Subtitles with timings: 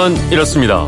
[0.00, 0.86] 그건 이렇습니다.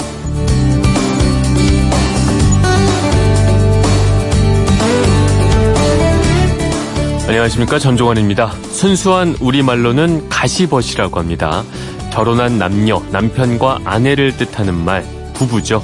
[7.28, 8.52] 안녕하십니까 전종환입니다.
[8.70, 11.62] 순수한 우리말로는 가시벗이라고 합니다.
[12.10, 15.04] 결혼한 남녀, 남편과 아내를 뜻하는 말
[15.34, 15.82] 부부죠.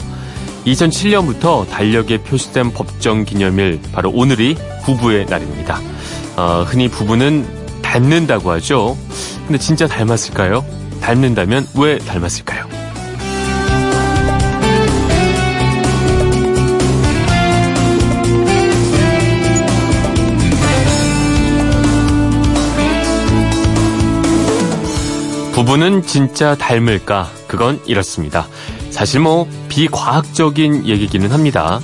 [0.65, 4.57] 2007년부터 달력에 표시된 법정 기념일 바로 오늘이
[4.87, 5.83] 부부의 날입니다.
[6.39, 7.47] 어, 흔히 부부는
[7.83, 8.97] 닮는다고 하죠.
[9.47, 10.65] 근데 진짜 닮았을까요?
[11.03, 12.78] 닮는다면 왜 닮았을까요?
[25.59, 27.29] 부부는 진짜 닮을까?
[27.49, 28.47] 그건 이렇습니다.
[28.91, 31.81] 사실 뭐 비과학적인 얘기기는 합니다.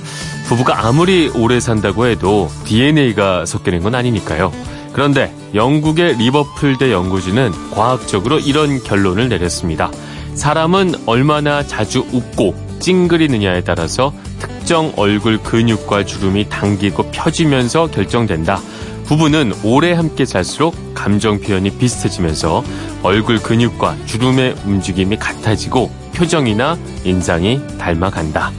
[0.47, 4.53] 부부가 아무리 오래 산다고 해도 DNA가 섞이는 건 아니니까요.
[4.93, 9.91] 그런데 영국의 리버풀대 연구진은 과학적으로 이런 결론을 내렸습니다.
[10.35, 18.61] 사람은 얼마나 자주 웃고 찡그리느냐에 따라서 특정 얼굴 근육과 주름이 당기고 펴지면서 결정된다.
[19.05, 22.63] 부부는 오래 함께 살수록 감정 표현이 비슷해지면서
[23.03, 28.51] 얼굴 근육과 주름의 움직임이 같아지고 표정이나 인상이 닮아간다.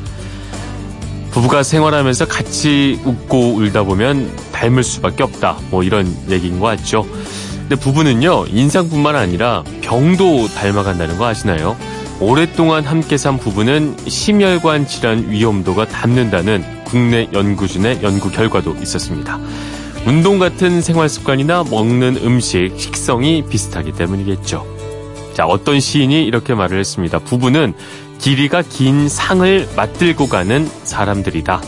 [1.33, 5.59] 부부가 생활하면서 같이 웃고 울다 보면 닮을 수밖에 없다.
[5.71, 7.07] 뭐 이런 얘기인 것 같죠.
[7.69, 11.77] 근데 부부는요, 인상뿐만 아니라 병도 닮아간다는 거 아시나요?
[12.21, 19.39] 오랫동안 함께 산 부부는 심혈관 질환 위험도가 닮는다는 국내 연구진의 연구 결과도 있었습니다.
[20.07, 24.65] 운동 같은 생활 습관이나 먹는 음식, 식성이 비슷하기 때문이겠죠.
[25.35, 27.19] 자, 어떤 시인이 이렇게 말을 했습니다.
[27.19, 27.75] 부부는
[28.21, 31.61] 길이가 긴 상을 맞들고 가는 사람들이다.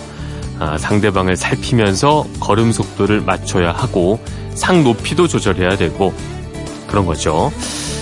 [0.61, 4.21] 아, 상대방을 살피면서 걸음 속도를 맞춰야 하고
[4.55, 6.15] 상 높이도 조절해야 되고
[6.87, 7.53] 그런 거죠.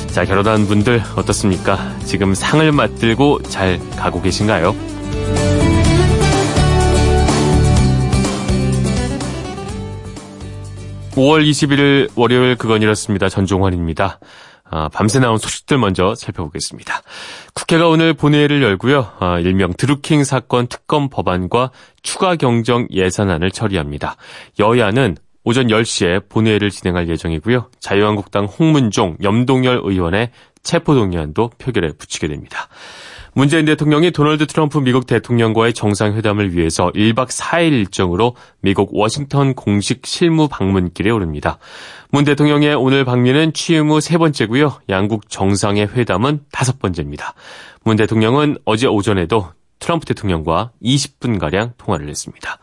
[0.09, 1.95] 자, 결혼한 분들 어떻습니까?
[2.05, 4.77] 지금 상을 맞들고 잘 가고 계신가요?
[11.17, 13.31] 5월 21일 월요일 그건 이렇습니다.
[13.31, 14.21] 전종환입니다.
[14.69, 17.01] 아, 밤새 나온 소식들 먼저 살펴보겠습니다.
[17.55, 19.13] 국회가 오늘 본회의를 열고요.
[19.19, 21.71] 아, 일명 드루킹 사건 특검 법안과
[22.03, 24.17] 추가 경정 예산안을 처리합니다.
[24.59, 27.71] 여야는 오전 10시에 본회의를 진행할 예정이고요.
[27.81, 30.33] 자유한국당 홍문종, 염동열 의원의
[30.65, 32.69] 체포동의안도 표결에 붙이게 됩니다.
[33.36, 40.48] 문재인 대통령이 도널드 트럼프 미국 대통령과의 정상회담을 위해서 1박 4일 일정으로 미국 워싱턴 공식 실무
[40.48, 41.58] 방문길에 오릅니다.
[42.11, 44.80] 문 대통령의 오늘 방미는 취임 후 세 번째고요.
[44.89, 47.35] 양국 정상의 회담은 다섯 번째입니다.
[47.85, 52.58] 문 대통령은 어제 오전에도 트럼프 대통령과 20분가량 통화를 했습니다.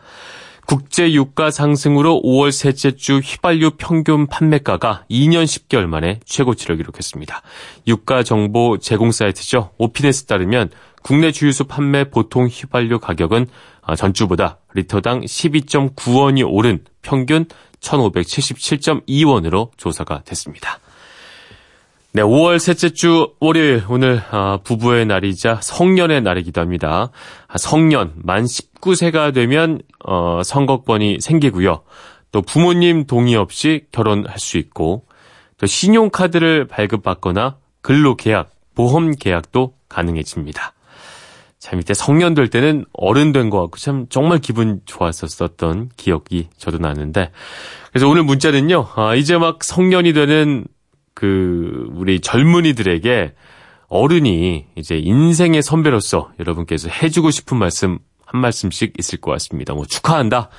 [0.66, 7.42] 국제 유가 상승으로 5월 셋째 주 휘발유 평균 판매가가 2년 10개월 만에 최고치를 기록했습니다.
[7.86, 9.70] 유가 정보 제공 사이트죠.
[9.78, 10.70] 오피넷에 따르면
[11.02, 13.46] 국내 주유소 판매 보통 휘발유 가격은
[13.96, 17.44] 전주보다 리터당 12.9원이 오른 평균
[17.80, 20.78] 1,577.2원으로 조사가 됐습니다.
[22.16, 27.10] 네, 5월 셋째 주 월요일 오늘 아, 부부의 날이자 성년의 날이기도 합니다.
[27.48, 31.82] 아, 성년 만 19세가 되면 어, 선거권이 생기고요.
[32.30, 35.06] 또 부모님 동의 없이 결혼할 수 있고
[35.58, 40.72] 또 신용카드를 발급받거나 근로계약, 보험계약도 가능해집니다.
[41.58, 46.78] 참 이때 성년 될 때는 어른 된 것 같고 참 정말 기분 좋았었던 기억이 저도
[46.78, 47.32] 나는데
[47.90, 48.86] 그래서 오늘 문자는요.
[48.94, 50.64] 아, 이제 막 성년이 되는
[51.14, 53.32] 그 우리 젊은이들에게
[53.88, 59.74] 어른이 이제 인생의 선배로서 여러분께서 해주고 싶은 말씀 한 말씀씩 있을 것 같습니다.
[59.74, 60.50] 뭐 축하한다.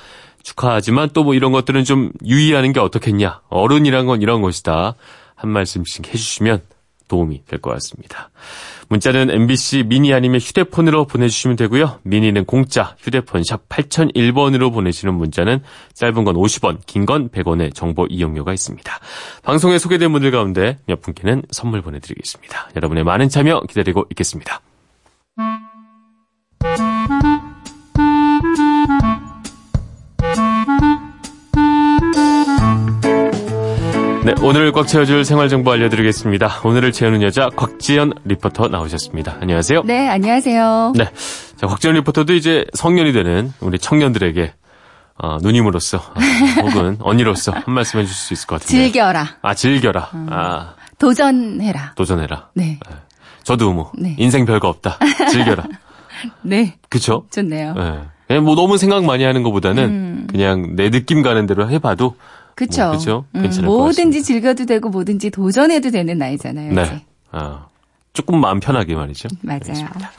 [0.42, 3.42] 축하하지만 또 뭐 이런 것들은 좀 유의하는 게 어떻겠냐.
[3.48, 4.94] 어른이란 건 이런 것이다.
[5.34, 6.62] 한 말씀씩 해주시면
[7.08, 8.30] 도움이 될 것 같습니다.
[8.88, 11.98] 문자는 MBC 미니 아니면 휴대폰으로 보내주시면 되고요.
[12.04, 15.60] 미니는 공짜, 휴대폰 샵 8001번으로 보내시는 문자는
[15.94, 18.98] 짧은 건 50원, 긴 건 100원의 정보 이용료가 있습니다.
[19.42, 22.70] 방송에 소개된 분들 가운데 몇 분께는 선물 보내드리겠습니다.
[22.76, 24.60] 여러분의 많은 참여 기다리고 있겠습니다.
[34.26, 36.62] 네, 오늘 꽉 채워줄 생활 정보 알려드리겠습니다.
[36.64, 39.36] 오늘을 채우는 여자 곽지연 리포터 나오셨습니다.
[39.40, 39.84] 안녕하세요.
[39.84, 40.94] 네, 안녕하세요.
[40.96, 41.04] 네,
[41.54, 44.52] 자, 곽지연 리포터도 이제 성년이 되는 우리 청년들에게
[45.18, 46.14] 어, 누님으로서 어,
[46.60, 48.82] 혹은 언니로서 한 말씀 해주실 수 있을 것 같은데.
[48.86, 49.36] 즐겨라.
[49.42, 50.10] 아, 즐겨라.
[50.14, 50.26] 음.
[50.28, 51.92] 아, 도전해라.
[51.94, 52.48] 도전해라.
[52.54, 52.80] 네.
[52.84, 52.96] 네.
[53.44, 54.16] 저도 뭐 네.
[54.18, 54.98] 인생 별거 없다.
[55.30, 55.66] 즐겨라.
[56.42, 56.74] 네.
[56.88, 57.26] 그쵸?
[57.30, 57.74] 좋네요.
[57.74, 58.00] 네.
[58.26, 60.26] 그냥 뭐 너무 생각 많이 하는 것보다는 음.
[60.28, 62.16] 그냥 내 느낌 가는 대로 해봐도
[62.56, 62.86] 그쵸.
[62.86, 63.24] 뭐, 그쵸?
[63.34, 66.72] 음, 뭐든지 즐겨도 되고 뭐든지 도전해도 되는 나이잖아요.
[66.72, 66.82] 네.
[66.82, 67.02] 이제.
[67.30, 67.66] 아,
[68.14, 69.28] 조금 마음 편하게 말이죠.
[69.42, 69.60] 맞아요.
[69.60, 70.10] 알겠습니다.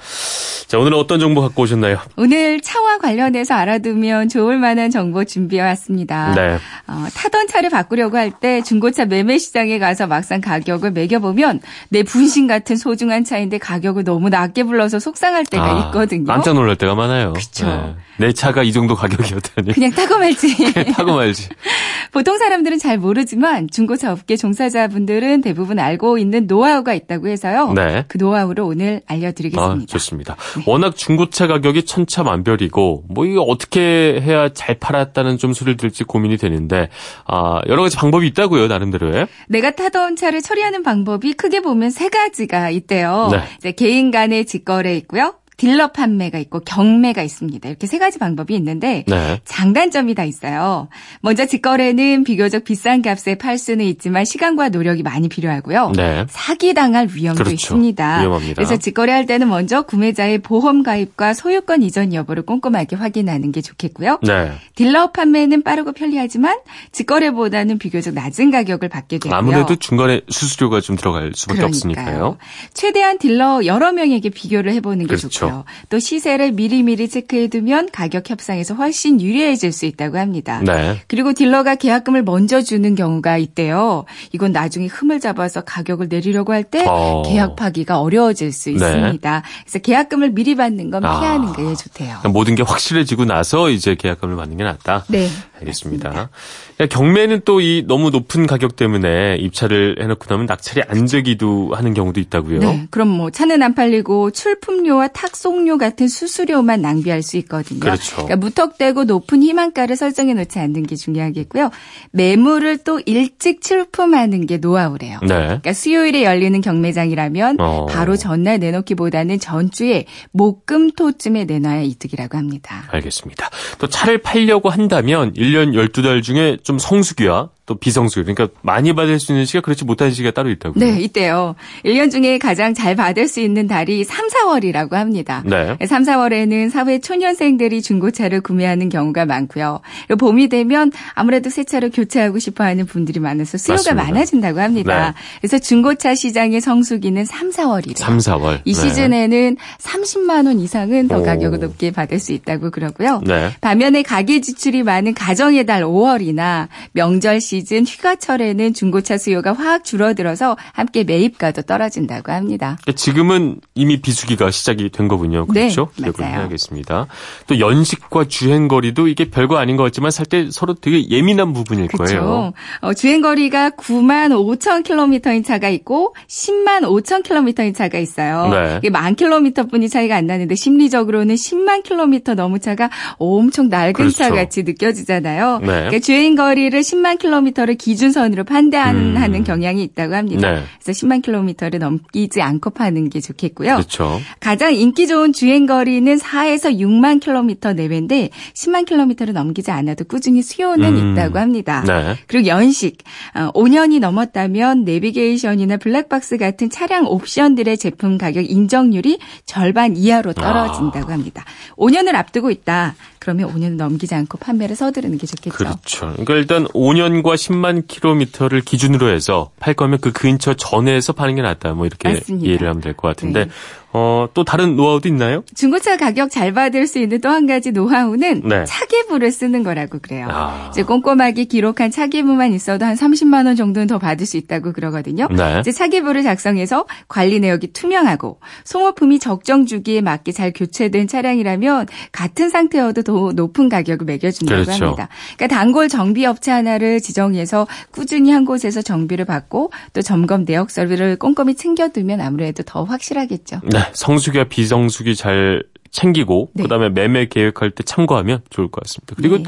[0.68, 1.98] 자, 오늘은 어떤 정보 갖고 오셨나요?
[2.18, 6.34] 오늘 차와 관련해서 알아두면 좋을 만한 정보 준비해 왔습니다.
[6.36, 6.58] 네.
[6.88, 12.48] 어, 타던 차를 바꾸려고 할 때 중고차 매매 시장에 가서 막상 가격을 매겨보면 내 분신
[12.48, 16.26] 같은 소중한 차인데 가격을 너무 낮게 불러서 속상할 때가 아, 있거든요.
[16.26, 17.32] 깜짝 놀랄 때가 많아요.
[17.34, 17.96] 그쵸.
[18.18, 19.72] 내 차가 이 정도 가격이었다니.
[19.74, 20.74] 그냥 타고 말지.
[20.94, 21.48] 타고 말지.
[22.12, 27.72] 보통 사람들은 잘 모르지만 중고차 업계 종사자분들은 대부분 알고 있는 노하우가 있다고 해서요.
[27.74, 28.04] 네.
[28.08, 29.84] 그 노하우를 오늘 알려드리겠습니다.
[29.84, 30.36] 아, 좋습니다.
[30.66, 36.90] 워낙 중고차 가격이 천차만별이고 뭐 이거 어떻게 해야 잘 팔았다는 좀 소리를 들지 고민이 되는데
[37.26, 39.28] 아, 여러 가지 방법이 있다고요, 나름대로에.
[39.48, 43.30] 내가 타던 차를 처리하는 방법이 크게 보면 세 가지가 있대요.
[43.32, 43.42] 네.
[43.58, 45.36] 이제 개인 간의 직거래 있고요.
[45.58, 47.68] 딜러 판매가 있고 경매가 있습니다.
[47.68, 49.42] 이렇게 세 가지 방법이 있는데 네.
[49.44, 50.88] 장단점이 다 있어요.
[51.22, 55.94] 먼저 직거래는 비교적 비싼 값에 팔 수는 있지만 시간과 노력이 많이 필요하고요.
[55.96, 56.26] 네.
[56.30, 57.56] 사기당할 위험도 그렇죠.
[57.56, 58.20] 있습니다.
[58.20, 58.54] 위험합니다.
[58.54, 64.20] 그래서 직거래할 때는 먼저 구매자의 보험 가입과 소유권 이전 여부를 꼼꼼하게 확인하는 게 좋겠고요.
[64.22, 64.52] 네.
[64.76, 66.60] 딜러 판매는 빠르고 편리하지만
[66.92, 69.36] 직거래보다는 비교적 낮은 가격을 받게 되고요.
[69.36, 72.38] 아무래도 중간에 수수료가 좀 들어갈 수밖에 없으니까요.
[72.76, 75.30] 최대한 딜러 여러 명에게 비교를 해보는 게 그렇죠.
[75.30, 75.66] 좋고 요.
[75.90, 80.62] 또 시세를 미리미리 체크해두면 가격 협상에서 훨씬 유리해질 수 있다고 합니다.
[80.64, 81.00] 네.
[81.08, 84.06] 그리고 딜러가 계약금을 먼저 주는 경우가 있대요.
[84.32, 87.24] 이건 나중에 흠을 잡아서 가격을 내리려고 할때 어.
[87.26, 88.76] 계약 파기가 어려워질 수 네.
[88.76, 89.44] 있습니다.
[89.64, 91.20] 그래서 계약금을 미리 받는 건 아.
[91.20, 92.08] 피하는 게 좋대요.
[92.08, 95.06] 그러니까 모든 게 확실해지고 나서 이제 계약금을 받는 게 낫다.
[95.10, 95.28] 네.
[95.60, 96.30] 알겠습니다.
[96.78, 101.94] 그러니까 경매는 또 이 너무 높은 가격 때문에 입찰을 해놓고 나면 낙찰이 안 되기도 하는
[101.94, 102.60] 경우도 있다고요.
[102.60, 102.88] 네.
[102.92, 107.80] 그럼 뭐 차는 안 팔리고 출품료와 탁 송료 같은 수수료만 낭비할 수 있거든요.
[107.80, 108.16] 그렇죠.
[108.16, 111.70] 그러니까 무턱대고 높은 희망가를 설정해 놓지 않는 게 중요하겠고요.
[112.12, 115.20] 매물을 또 일찍 출품하는 게 노하우래요.
[115.22, 115.28] 네.
[115.28, 117.86] 그러니까 수요일에 열리는 경매장이라면 어.
[117.86, 122.86] 바로 전날 내놓기보다는 전주에 목금토쯤에 내놔야 이득이라고 합니다.
[122.90, 123.50] 알겠습니다.
[123.78, 129.34] 또 차를 팔려고 한다면 1년 12달 중에 좀 성수기와 또 비성수기, 그러니까 많이 받을 수
[129.34, 130.84] 있는 시기가 그렇지 못한 시기가 따로 있다고요.
[130.84, 131.54] 네, 있대요.
[131.84, 135.44] 1년 중에 가장 잘 받을 수 있는 달이 3, 4월이라고 합니다.
[135.46, 135.76] 네.
[135.86, 139.82] 3, 4월에는 사회 초년생들이 중고차를 구매하는 경우가 많고요.
[140.08, 144.04] 그리고 봄이 되면 아무래도 새 차를 교체하고 싶어 하는 분들이 많아서 수요가 맞습니다.
[144.04, 145.10] 많아진다고 합니다.
[145.10, 145.14] 네.
[145.42, 147.98] 그래서 중고차 시장의 성수기는 3, 4월이래요.
[147.98, 148.62] 3, 4월.
[148.64, 148.80] 이 네.
[148.80, 151.24] 시즌에는 30만 원 이상은 더 오.
[151.24, 153.22] 가격을 높게 받을 수 있다고 그러고요.
[153.26, 153.52] 네.
[153.60, 161.04] 반면에 가계 지출이 많은 가정의 달 5월이나 명절 시즌 휴가철에는 중고차 수요가 확 줄어들어서 함께
[161.04, 162.78] 매입가도 떨어진다고 합니다.
[162.82, 165.46] 그러니까 지금은 이미 비수기가 시작이 된 거군요.
[165.48, 165.90] 그렇죠?
[165.98, 166.40] 네, 기억을 맞아요.
[166.42, 167.08] 해야겠습니다.
[167.48, 172.20] 또 연식과 주행거리도 이게 별거 아닌 것 같지만 살 때 서로 되게 예민한 부분일 거예요.
[172.20, 172.54] 그렇죠.
[172.82, 178.50] 어, 주행 거리가 9만 5천 킬로미터인 차가 있고 10만 5천 킬로미터인 차가 있어요.
[178.50, 178.76] 네.
[178.80, 182.90] 이게 만 킬로미터뿐이 차이가 안 나는데 심리적으로는 10만 킬로미터 넘은 차가
[183.20, 184.18] 엄청 낡은 그렇죠.
[184.18, 185.60] 차 같이 느껴지잖아요.
[185.60, 185.66] 네.
[185.68, 189.44] 그러니까 주행 거리를 10만 킬로미터 를 기준선으로 판단하는 음.
[189.44, 190.52] 경향이 있다고 합니다.
[190.52, 190.64] 네.
[190.82, 193.76] 그래서 10만 킬로미터를 넘기지 않고 파는 게 좋겠고요.
[193.76, 194.20] 그렇죠.
[194.40, 200.98] 가장 인기 좋은 주행 거리는 4에서 6만 킬로미터 내외인데 10만 킬로미터를 넘기지 않아도 꾸준히 수요는
[200.98, 201.12] 음.
[201.14, 201.84] 있다고 합니다.
[201.86, 202.16] 네.
[202.28, 202.98] 그리고 연식,
[203.34, 211.44] 어, 5년이 넘었다면 내비게이션이나 블랙박스 같은 차량 옵션들의 제품 가격 인정률이 절반 이하로 떨어진다고 합니다.
[211.78, 212.96] 5년을 앞두고 있다.
[213.28, 215.54] 그러면 5년을 넘기지 않고 판매를 서두르는 게 좋겠죠.
[215.58, 216.00] 그렇죠.
[216.14, 221.74] 그러니까 일단 5년과 10만 킬로미터를 기준으로 해서 팔 거면 그 근처 전에서 파는 게 낫다.
[221.74, 222.48] 뭐 이렇게 맞습니다.
[222.48, 223.52] 이해를 하면 될 것 같은데 네.
[223.98, 225.44] 어, 또 다른 노하우도 있나요?
[225.56, 228.64] 중고차 가격 잘 받을 수 있는 또 한 가지 노하우는 네.
[228.66, 230.28] 차계부를 쓰는 거라고 그래요.
[230.32, 230.70] 아.
[230.72, 235.28] 이제 꼼꼼하게 기록한 차계부만 있어도 한 30만 원 정도는 더 받을 수 있다고 그러거든요.
[235.30, 235.60] 네.
[235.60, 243.04] 이제 차계부를 작성해서 관리 내역이 투명하고 소모품이 적정 주기에 맞게 잘 교체된 차량이라면 같은 상태여도
[243.04, 244.86] 더 높은 가격을 매겨준다고 그렇죠.
[244.86, 245.10] 합니다.
[245.36, 251.56] 그러니까 단골 정비 업체 하나를 지정해서 꾸준히 한 곳에서 정비를 받고 또 점검 내역서를 꼼꼼히
[251.56, 253.62] 챙겨두면 아무래도 더 확실하겠죠.
[253.64, 253.80] 네.
[253.94, 256.64] 성수기와 비성수기 잘 챙기고 네.
[256.64, 259.16] 그다음에 매매 계획할 때 참고하면 좋을 것 같습니다.
[259.16, 259.44] 그리고 네.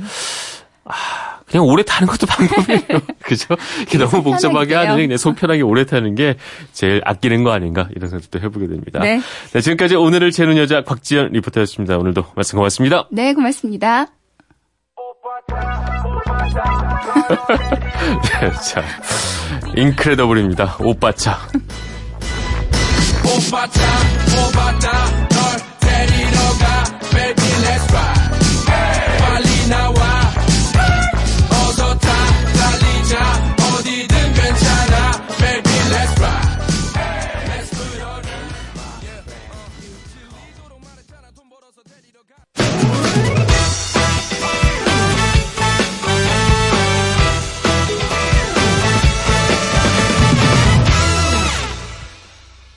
[0.86, 0.94] 아,
[1.46, 3.02] 그냥 오래 타는 것도 방법이에요.
[3.22, 3.56] 그죠?
[3.78, 4.76] 이렇게 너무 속 복잡하게.
[4.76, 6.36] 하느니 그냥 속 편하게 오래 타는 게
[6.74, 9.00] 제일 아끼는 거 아닌가 이런 생각도 해보게 됩니다.
[9.00, 9.20] 네.
[9.54, 11.98] 네, 지금까지 오늘을 재는 여자 곽지연 리포터였습니다.
[11.98, 13.08] 오늘도 말씀 고맙습니다.
[13.12, 14.06] 네, 고맙습니다.
[18.42, 18.84] 네, 자,
[19.76, 20.78] 인크레더블입니다.
[20.80, 21.38] 오빠차.
[23.36, 23.68] 오빠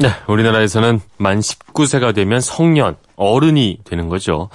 [0.03, 4.49] 네, 우리나라에서는 만 19세가 되면 성년, 어른이 되는 거죠.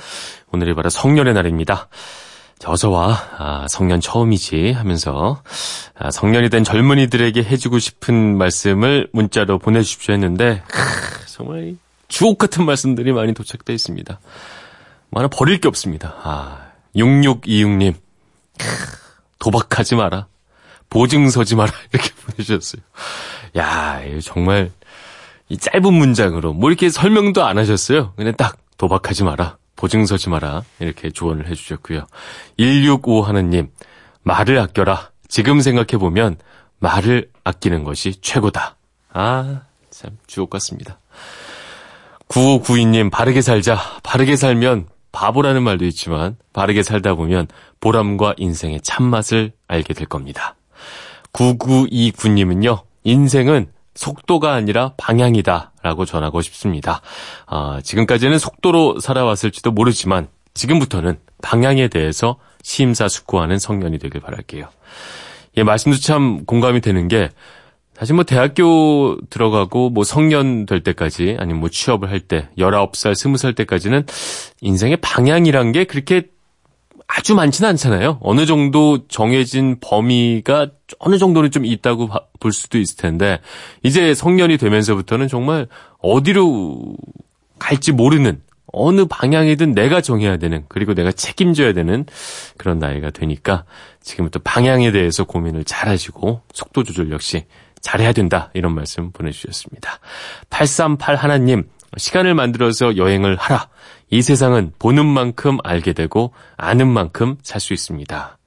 [0.51, 1.87] 오늘이 바로 성년의 날입니다.
[2.59, 5.41] 자, 어서와, 아, 성년 처음이지 하면서,
[5.97, 11.77] 아, 성년이 된 젊은이들에게 해주고 싶은 말씀을 문자로 보내주십시오 했는데, 크, 정말
[12.09, 14.19] 주옥 같은 말씀들이 많이 도착돼 있습니다.
[15.11, 16.13] 뭐 하나 버릴 게 없습니다.
[16.23, 17.93] 아, 6626님,
[18.59, 18.65] 크,
[19.39, 20.27] 도박하지 마라.
[20.89, 21.71] 보증 서지 마라.
[21.93, 22.81] 이렇게 보내주셨어요.
[23.55, 24.71] 야, 정말,
[25.49, 28.13] 이 짧은 문장으로 뭐 이렇게 설명도 안 하셨어요.
[28.15, 29.57] 그냥 딱 도박하지 마라.
[29.75, 30.63] 보증 서지 마라.
[30.79, 32.05] 이렇게 조언을 해주셨고요.
[32.57, 33.69] 165 하느님,
[34.23, 35.11] 말을 아껴라.
[35.29, 36.37] 지금 생각해보면
[36.79, 38.75] 말을 아끼는 것이 최고다.
[39.13, 40.99] 아, 참, 주옥 같습니다.
[42.27, 43.77] 9592님, 바르게 살자.
[44.03, 47.47] 바르게 살면 바보라는 말도 있지만, 바르게 살다 보면
[47.79, 50.55] 보람과 인생의 참맛을 알게 될 겁니다.
[51.33, 57.01] 9929님은요, 인생은 속도가 아니라 방향이다 라고 전하고 싶습니다.
[57.47, 64.69] 아, 지금까지는 속도로 살아왔을지도 모르지만 지금부터는 방향에 대해서 심사숙고하는 성년이 되길 바랄게요.
[65.57, 67.29] 예, 말씀도 참 공감이 되는 게
[67.97, 74.05] 사실 뭐 대학교 들어가고 뭐 성년 될 때까지 아니면 뭐 취업을 할때 19살, 20살 때까지는
[74.61, 76.27] 인생의 방향이란 게 그렇게
[77.07, 78.19] 아주 많지는 않잖아요.
[78.21, 80.67] 어느 정도 정해진 범위가
[80.99, 82.09] 어느 정도는 좀 있다고
[82.39, 83.39] 볼 수도 있을 텐데
[83.81, 85.67] 이제 성년이 되면서부터는 정말
[85.99, 86.95] 어디로
[87.59, 88.41] 갈지 모르는
[88.73, 92.05] 어느 방향이든 내가 정해야 되는 그리고 내가 책임져야 되는
[92.57, 93.63] 그런 나이가 되니까
[94.01, 97.45] 지금부터 방향에 대해서 고민을 잘 하시고 속도 조절 역시
[97.81, 99.99] 잘해야 된다 이런 말씀 보내주셨습니다.
[100.49, 103.69] 838 하나님 시간을 만들어서 여행을 하라.
[104.09, 108.37] 이 세상은 보는 만큼 알게 되고 아는 만큼 살 수 있습니다.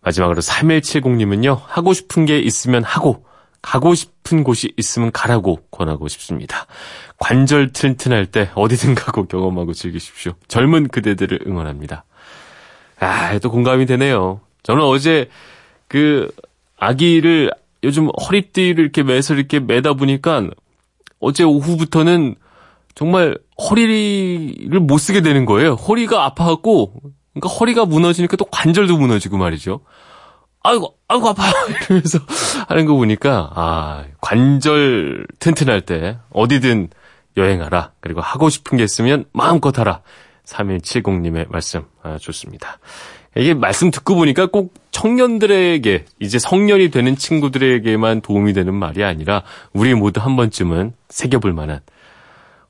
[0.00, 1.60] 마지막으로 3170님은요.
[1.64, 3.24] 하고 싶은 게 있으면 하고
[3.60, 6.66] 가고 싶은 곳이 있으면 가라고 권하고 싶습니다.
[7.18, 10.34] 관절 튼튼할 때 어디든 가고 경험하고 즐기십시오.
[10.46, 12.04] 젊은 그대들을 응원합니다.
[13.00, 14.40] 아, 또 공감이 되네요.
[14.62, 15.28] 저는 어제
[15.88, 16.30] 그
[16.78, 17.50] 아기를
[17.82, 20.48] 요즘 허리띠를 이렇게 매서 이렇게 매다 보니까
[21.18, 22.36] 어제 오후부터는
[22.94, 25.74] 정말 허리를 못 쓰게 되는 거예요.
[25.74, 26.92] 허리가 아파갖고,
[27.34, 29.80] 그러니까 허리가 무너지니까 또 관절도 무너지고 말이죠.
[30.62, 31.52] 아이고, 아이고, 아파요.
[31.88, 32.18] 이러면서
[32.68, 36.88] 하는 거 보니까, 아, 관절 튼튼할 때 어디든
[37.36, 37.92] 여행하라.
[38.00, 40.00] 그리고 하고 싶은 게 있으면 마음껏 하라.
[40.44, 42.78] 3170님의 말씀, 아, 좋습니다.
[43.36, 49.94] 이게 말씀 듣고 보니까 꼭 청년들에게, 이제 성년이 되는 친구들에게만 도움이 되는 말이 아니라, 우리
[49.94, 51.80] 모두 한 번쯤은 새겨볼 만한,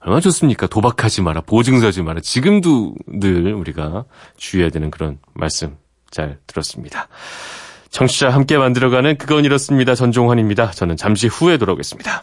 [0.07, 0.69] 얼마나 좋습니까?
[0.69, 2.21] 도박하지 마라, 보증 서지 마라.
[2.21, 4.05] 지금도 늘 우리가
[4.37, 5.77] 주의해야 되는 그런 말씀
[6.13, 7.09] 잘 들었습니다.
[7.91, 9.97] 청취자 함께 만들어가는 그건 이렇습니다.
[9.97, 10.71] 전종환입니다.
[10.71, 12.23] 저는 잠시 후에 돌아오겠습니다.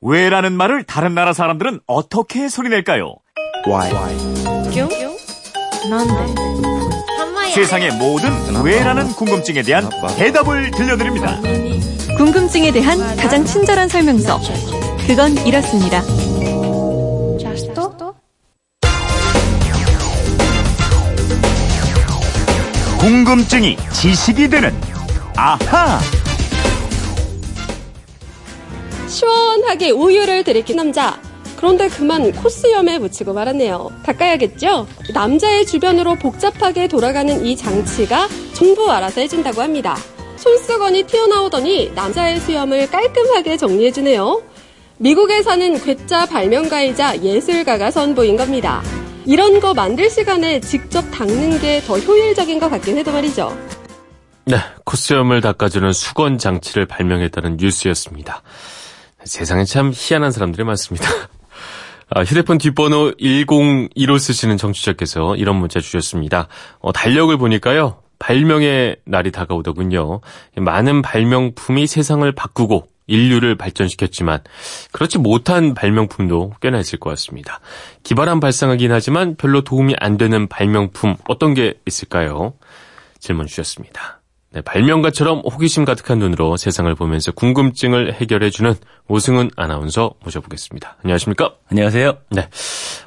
[0.00, 3.14] 왜라는 말을 다른 나라 사람들은 어떻게 소리낼까요?
[7.56, 8.30] 세상의 모든
[8.62, 11.40] 왜라는 궁금증에 대한 대답을 들려드립니다.
[12.18, 14.38] 궁금증에 대한 가장 친절한 설명서.
[15.06, 16.02] 그건 이렇습니다.
[22.98, 24.78] 궁금증이 지식이 되는
[25.34, 25.98] 아하.
[29.08, 31.25] 시원하게 우유를 들이킨 남자.
[31.56, 33.90] 그런데 그만 코스염에 묻히고 말았네요.
[34.04, 34.86] 닦아야겠죠?
[35.14, 39.96] 남자의 주변으로 복잡하게 돌아가는 이 장치가 전부 알아서 해준다고 합니다.
[40.36, 44.42] 손수건이 튀어나오더니 남자의 수염을 깔끔하게 정리해주네요.
[44.98, 48.82] 미국에 사는 괴짜 발명가이자 예술가가 선보인 겁니다.
[49.24, 53.56] 이런 거 만들 시간에 직접 닦는 게 더 효율적인 것 같긴 해도 말이죠.
[54.44, 58.42] 네, 코스염을 닦아주는 수건 장치를 발명했다는 뉴스였습니다.
[59.24, 61.08] 세상에 참 희한한 사람들이 많습니다.
[62.08, 66.46] 아, 휴대폰 뒷번호 101호 쓰시는 청취자께서 이런 문자 주셨습니다.
[66.78, 68.02] 어, 달력을 보니까요.
[68.18, 70.20] 발명의 날이 다가오더군요.
[70.56, 74.40] 많은 발명품이 세상을 바꾸고 인류를 발전시켰지만
[74.92, 77.60] 그렇지 못한 발명품도 꽤나 있을 것 같습니다.
[78.02, 82.54] 기발한 발상이긴 하지만 별로 도움이 안 되는 발명품 어떤 게 있을까요?
[83.18, 84.20] 질문 주셨습니다.
[84.56, 88.74] 네, 발명가처럼 호기심 가득한 눈으로 세상을 보면서 궁금증을 해결해주는
[89.06, 90.96] 오승훈 아나운서 모셔보겠습니다.
[91.04, 91.52] 안녕하십니까?
[91.70, 92.16] 안녕하세요.
[92.30, 92.48] 네.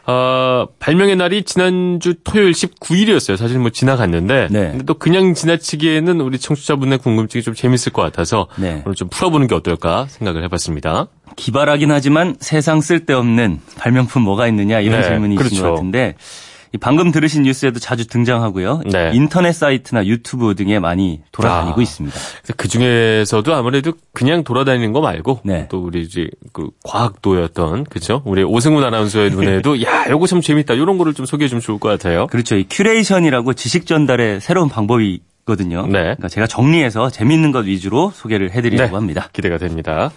[0.06, 3.36] 어, 발명의 날이 지난주 토요일 19일이었어요.
[3.36, 4.50] 사실 뭐 지나갔는데.
[4.51, 4.70] 네.
[4.70, 8.46] 근데 또 그냥 지나치기에는 우리 청취자분의 궁금증이 좀 재밌을 것 같아서.
[8.58, 8.84] 네.
[8.86, 11.08] 오늘 좀 풀어보는 게 어떨까 생각을 해봤습니다.
[11.36, 15.56] 기발하긴 하지만 세상 쓸데없는 발명품 뭐가 있느냐 이런 네, 질문이 그렇죠.
[15.56, 18.81] 있는 것 같은데 이 방금 들으신 뉴스에도 자주 등장하고요.
[18.91, 19.11] 네.
[19.13, 21.81] 인터넷 사이트나 유튜브 등에 많이 돌아다니고 아.
[21.81, 22.17] 있습니다.
[22.57, 25.67] 그 중에서도 아무래도 그냥 돌아다니는 거 말고 네.
[25.69, 28.21] 또 우리 이제 그 과학도였던 그죠?
[28.25, 30.75] 우리 오승훈 아나운서의 눈에도 야, 요거 참 재밌다.
[30.75, 32.27] 이런 거를 좀 소개해 주면 좋을 것 같아요.
[32.27, 32.55] 그렇죠.
[32.55, 35.88] 이 큐레이션이라고 지식 전달의 새로운 방법이거든요.
[35.88, 35.99] 네.
[36.03, 38.95] 그러니까 제가 정리해서 재밌는 것 위주로 소개를 해드리려고 네.
[38.95, 39.29] 합니다.
[39.33, 40.11] 기대가 됩니다.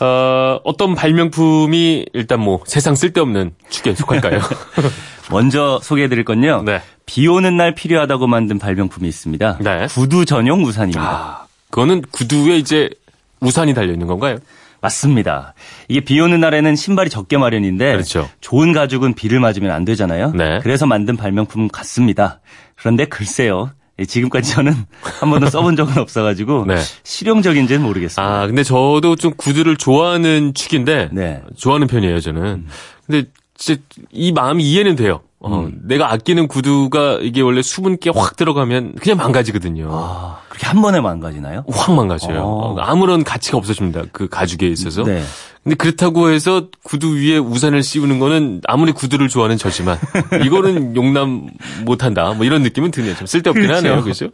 [0.00, 4.40] 어, 어떤 발명품이 일단 뭐 세상 쓸데없는 축에 속할까요?
[5.30, 6.62] 먼저 소개해드릴 건요.
[6.64, 6.82] 네.
[7.06, 9.58] 비 오는 날 필요하다고 만든 발명품이 있습니다.
[9.60, 9.86] 네.
[9.88, 11.00] 구두 전용 우산입니다.
[11.02, 12.90] 아, 그거는 구두에 이제
[13.40, 14.38] 우산이 달려 있는 건가요?
[14.82, 15.54] 맞습니다.
[15.88, 18.28] 이게 비 오는 날에는 신발이 적게 마련인데 그렇죠.
[18.40, 20.32] 좋은 가죽은 비를 맞으면 안 되잖아요.
[20.32, 20.60] 네.
[20.62, 22.40] 그래서 만든 발명품 같습니다.
[22.76, 23.70] 그런데 글쎄요.
[23.98, 24.72] 예, 지금까지 저는
[25.02, 26.76] 한 번도 써본 적은 없어가지고 네.
[27.02, 28.22] 실용적인지는 모르겠습니다.
[28.22, 31.42] 아, 근데 저도 좀 구두를 좋아하는 축인데 네.
[31.58, 32.66] 좋아하는 편이에요, 저는.
[33.06, 33.28] 근데
[34.10, 35.20] 이 마음이 이해는 돼요.
[35.38, 35.80] 어, 음.
[35.84, 39.88] 내가 아끼는 구두가 이게 원래 수분기가 확 들어가면 그냥 망가지거든요.
[39.90, 41.64] 아, 그렇게 한 번에 망가지나요?
[41.70, 42.40] 확 망가져요.
[42.40, 42.72] 어.
[42.74, 44.02] 어, 아무런 가치가 없어집니다.
[44.10, 45.04] 그 가죽에 있어서.
[45.04, 45.22] 네.
[45.62, 49.98] 근데 그렇다고 해서 구두 위에 우산을 씌우는 거는 아무리 구두를 좋아하는 저지만
[50.44, 51.28] 이거는 용납
[51.84, 52.32] 못한다.
[52.32, 53.14] 뭐 이런 느낌은 드네요.
[53.14, 53.86] 좀 쓸데없긴 그렇죠.
[53.88, 54.02] 하네요.
[54.02, 54.26] 그죠?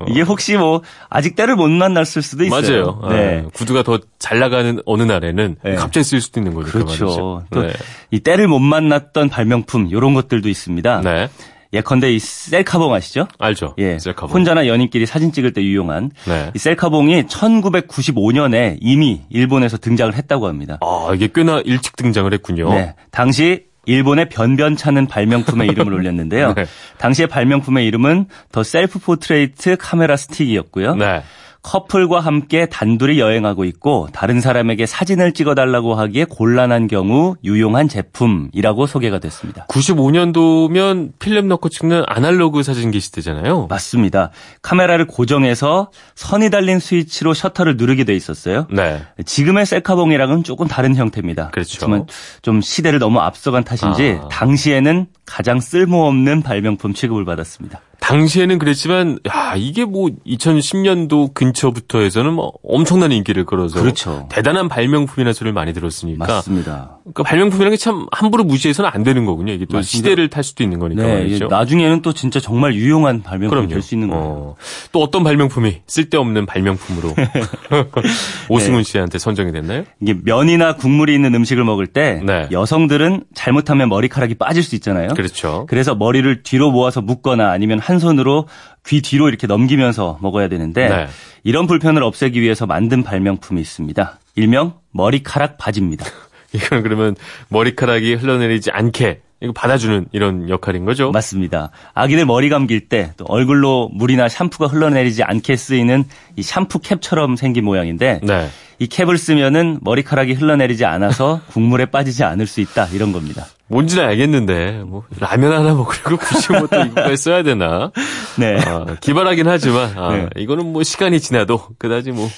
[0.00, 0.04] 어.
[0.08, 2.98] 이게 혹시 뭐 아직 때를 못 만났을 수도 있어요.
[3.00, 3.16] 맞아요.
[3.16, 3.44] 네.
[3.46, 5.74] 아, 구두가 더 잘 나가는 어느 날에는 네.
[5.74, 7.04] 갑자기 쓸 수도 있는 거니까 그렇죠.
[7.04, 7.44] 말이죠.
[7.50, 7.72] 또 네.
[8.12, 11.00] 이 때를 못 만났던 발명품 이런 것들도 있습니다.
[11.00, 11.28] 네.
[11.72, 13.28] 예컨대 이 셀카봉 아시죠?
[13.38, 13.74] 알죠.
[13.78, 13.98] 예.
[13.98, 14.34] 셀카봉.
[14.34, 16.50] 혼자나 연인끼리 사진 찍을 때 유용한 네.
[16.54, 20.78] 이 셀카봉이 1995년에 이미 일본에서 등장을 했다고 합니다.
[20.82, 22.72] 아, 이게 꽤나 일찍 등장을 했군요.
[22.74, 22.94] 네.
[23.10, 26.52] 당시 일본의 변변찮은 발명품의 이름을 올렸는데요.
[26.56, 26.66] 네.
[26.98, 30.94] 당시의 발명품의 이름은 The Self Portrait Camera Stick이었고요.
[30.96, 31.22] 네.
[31.62, 39.20] 커플과 함께 단둘이 여행하고 있고 다른 사람에게 사진을 찍어달라고 하기에 곤란한 경우 유용한 제품이라고 소개가
[39.20, 39.66] 됐습니다.
[39.68, 43.68] 95년도면 필름 넣고 찍는 아날로그 사진기 시대잖아요.
[43.68, 44.30] 맞습니다.
[44.62, 48.66] 카메라를 고정해서 선이 달린 스위치로 셔터를 누르게 돼 있었어요.
[48.70, 49.00] 네.
[49.24, 51.50] 지금의 셀카봉이랑은 조금 다른 형태입니다.
[51.50, 51.78] 그렇죠.
[51.78, 52.06] 그렇지만
[52.42, 54.28] 좀 시대를 너무 앞서간 탓인지 아.
[54.28, 57.80] 당시에는 가장 쓸모없는 발명품 취급을 받았습니다.
[58.02, 64.26] 당시에는 그랬지만 야 이게 뭐 2010년도 근처부터 해서는 뭐 엄청난 인기를 끌어서 그렇죠.
[64.28, 66.98] 대단한 발명품이라는 소리를 많이 들었으니까 맞습니다.
[67.04, 69.52] 그러니까 발명품이라는 게 참 함부로 무시해서는 안 되는 거군요.
[69.52, 69.96] 이게 또 맞습니다.
[70.08, 71.48] 시대를 탈 수도 있는 거니까 네, 말이죠.
[71.48, 73.68] 나중에는 또 진짜 정말 유용한 발명품이.
[73.68, 74.22] 될 수 있는 거예요.
[74.24, 74.56] 어,
[74.92, 77.14] 또 어떤 발명품이 쓸데없는 발명품으로
[78.48, 79.84] 오승훈 씨한테 선정이 됐나요?
[80.00, 82.48] 이게 면이나 국물이 있는 음식을 먹을 때 네.
[82.50, 85.08] 여성들은 잘못하면 머리카락이 빠질 수 있잖아요.
[85.14, 85.66] 그렇죠.
[85.68, 88.46] 그래서 머리를 뒤로 모아서 묶거나 아니면 한 손으로
[88.86, 91.06] 귀 뒤로 이렇게 넘기면서 먹어야 되는데 네.
[91.44, 94.18] 이런 불편을 없애기 위해서 만든 발명품이 있습니다.
[94.36, 96.04] 일명 머리카락 바지입니다.
[96.54, 97.16] 이건 그러면
[97.48, 101.10] 머리카락이 흘러내리지 않게 이거 받아주는 이런 역할인 거죠?
[101.10, 101.70] 맞습니다.
[101.94, 106.04] 아기들 머리 감길 때 또 얼굴로 물이나 샴푸가 흘러내리지 않게 쓰이는
[106.36, 108.48] 이 샴푸 캡처럼 생긴 모양인데 네.
[108.78, 113.46] 이 캡을 쓰면은 머리카락이 흘러내리지 않아서 국물에 빠지지 않을 수 있다 이런 겁니다.
[113.66, 117.90] 뭔지는 알겠는데 뭐 라면 하나 먹으려고 굳이 뭐또 이거까지 써야 되나?
[118.38, 118.58] 네.
[118.64, 120.28] 아, 기발하긴 하지만 아, 네.
[120.36, 122.28] 이거는 뭐 시간이 지나도 그다지 뭐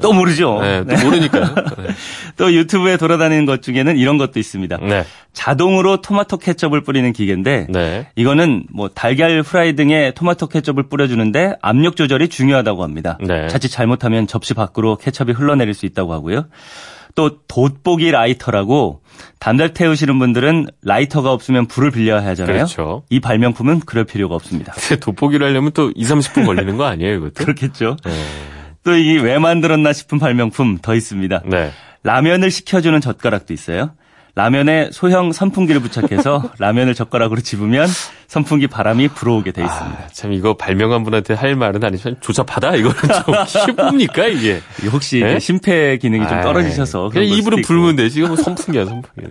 [0.00, 0.60] 또 모르죠.
[0.60, 1.54] 네, 또 모르니까요.
[1.78, 1.88] 네.
[2.36, 4.78] 또 유튜브에 돌아다니는 것 중에는 이런 것도 있습니다.
[4.78, 5.04] 네.
[5.32, 8.08] 자동으로 토마토 케첩을 뿌리는 기계인데 네.
[8.16, 13.18] 이거는 뭐 달걀 프라이 등에 토마토 케첩을 뿌려주는데 압력 조절이 중요하다고 합니다.
[13.20, 13.48] 네.
[13.48, 16.46] 자칫 잘못하면 접시 밖으로 케첩이 흘러내릴 수 있다고 하고요.
[17.14, 19.00] 또 돋보기 라이터라고
[19.38, 22.56] 담배 태우시는 분들은 라이터가 없으면 불을 빌려야 하잖아요.
[22.56, 23.02] 그렇죠.
[23.08, 24.72] 이 발명품은 그럴 필요가 없습니다.
[25.00, 27.32] 돋보기를 하려면 또 2, 30분 걸리는 거 아니에요, 이것도?
[27.44, 27.96] 그렇겠죠.
[28.04, 28.12] 네.
[28.84, 31.42] 또 이게 왜 만들었나 싶은 발명품 더 있습니다.
[31.46, 31.70] 네.
[32.02, 33.92] 라면을 식혀주는 젓가락도 있어요.
[34.36, 37.86] 라면에 소형 선풍기를 부착해서 라면을 젓가락으로 집으면
[38.26, 39.98] 선풍기 바람이 불어오게 돼 있습니다.
[40.04, 42.96] 아, 참 이거 발명한 분한테 할 말은 아니지만 조잡하다 이거는
[43.66, 44.60] 좀 뭡니까 이게?
[44.90, 45.38] 혹시 네?
[45.38, 47.56] 심폐 기능이 좀 아이, 떨어지셔서 그냥 그런 걸 입으로.
[47.64, 49.22] 불면 되지 이거 뭐 선풍기야 선풍기.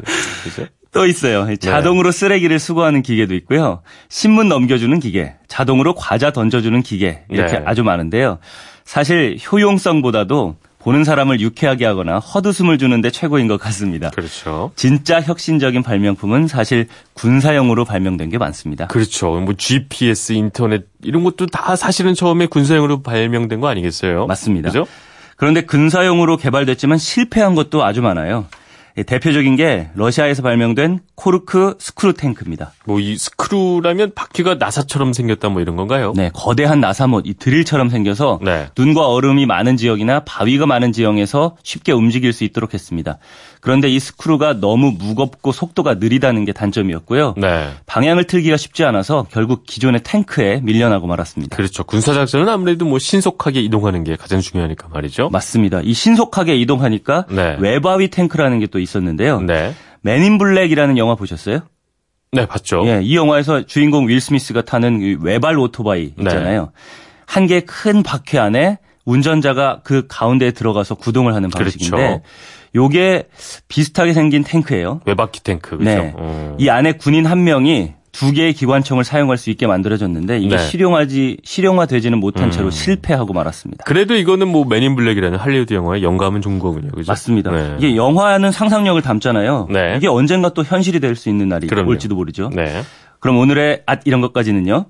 [0.46, 0.68] 그죠?
[0.94, 1.54] 또 있어요.
[1.58, 3.82] 자동으로 쓰레기를 수거하는 기계도 있고요.
[4.10, 7.64] 신문 넘겨주는 기계, 자동으로 과자 던져주는 기계 이렇게 네.
[7.66, 8.38] 아주 많은데요.
[8.86, 14.10] 사실 효용성보다도 보는 사람을 유쾌하게 하거나 헛웃음을 주는데 최고인 것 같습니다.
[14.10, 14.72] 그렇죠.
[14.76, 18.88] 진짜 혁신적인 발명품은 사실 군사용으로 발명된 게 많습니다.
[18.88, 19.32] 그렇죠.
[19.40, 24.28] 뭐 GPS, 인터넷 이런 것도 다 사실은 처음에 군사용으로 발명된 거 아니겠어요?
[24.28, 24.70] 맞습니다.
[24.70, 24.86] 그죠?
[25.38, 28.46] 그런데 군사용으로 개발됐지만 실패한 것도 아주 많아요.
[28.98, 32.74] 예, 대표적인 게 러시아에서 발명된 코르크 스크루 탱크입니다.
[32.86, 36.14] 뭐 이 스크루라면 바퀴가 나사처럼 생겼다 뭐 이런 건가요?
[36.16, 38.68] 네, 거대한 나사못, 이 드릴처럼 생겨서 네.
[38.78, 43.18] 눈과 얼음이 많은 지역이나 바위가 많은 지형에서 쉽게 움직일 수 있도록 했습니다.
[43.64, 47.36] 그런데 이 스크루가 너무 무겁고 속도가 느리다는 게 단점이었고요.
[47.38, 47.70] 네.
[47.86, 51.56] 방향을 틀기가 쉽지 않아서 결국 기존의 탱크에 밀려나고 말았습니다.
[51.56, 51.86] 그렇죠.
[51.86, 55.30] 군사 작전은 아무래도 뭐 신속하게 이동하는 게 가장 중요하니까 말이죠.
[55.30, 55.80] 맞습니다.
[55.82, 57.56] 이 신속하게 이동하니까 네.
[57.60, 59.40] 외바퀴 탱크라는 게 또 있었는데요.
[59.42, 59.74] 네.
[60.02, 61.60] 맨인 블랙이라는 영화 보셨어요?
[62.32, 62.82] 네, 봤죠.
[62.88, 66.24] 예, 이 영화에서 주인공 윌 스미스가 타는 이 외발 오토바이 네.
[66.24, 66.72] 있잖아요.
[67.28, 72.22] 한개 큰 바퀴 안에 운전자가 그 가운데에 들어가서 구동을 하는 방식인데 그렇죠.
[72.76, 73.28] 요게
[73.68, 75.02] 비슷하게 생긴 탱크예요.
[75.06, 75.84] 외바퀴 탱크, 그죠?
[75.84, 76.14] 네.
[76.16, 76.56] 어.
[76.60, 80.64] 이 안에 군인 한 명이 두 개의 기관총을 사용할 수 있게 만들어졌는데 이게 네.
[80.64, 82.52] 실용하지 실용화되지는 못한 음.
[82.52, 83.84] 채로 실패하고 말았습니다.
[83.86, 86.90] 그래도 이거는 뭐 맨인 블랙이라는 할리우드 영화에 영감은 준 거군요.
[86.92, 87.12] 그죠?
[87.12, 87.52] 맞습니다.
[87.52, 87.76] 네.
[87.80, 89.68] 이게 영화는 상상력을 담잖아요.
[89.72, 89.96] 네.
[89.98, 91.90] 이게 언젠가 또 현실이 될 수 있는 날이 그럼요.
[91.90, 92.50] 올지도 모르죠.
[92.54, 92.84] 네.
[93.20, 94.86] 그럼 오늘의 앗 이런 것까지는요.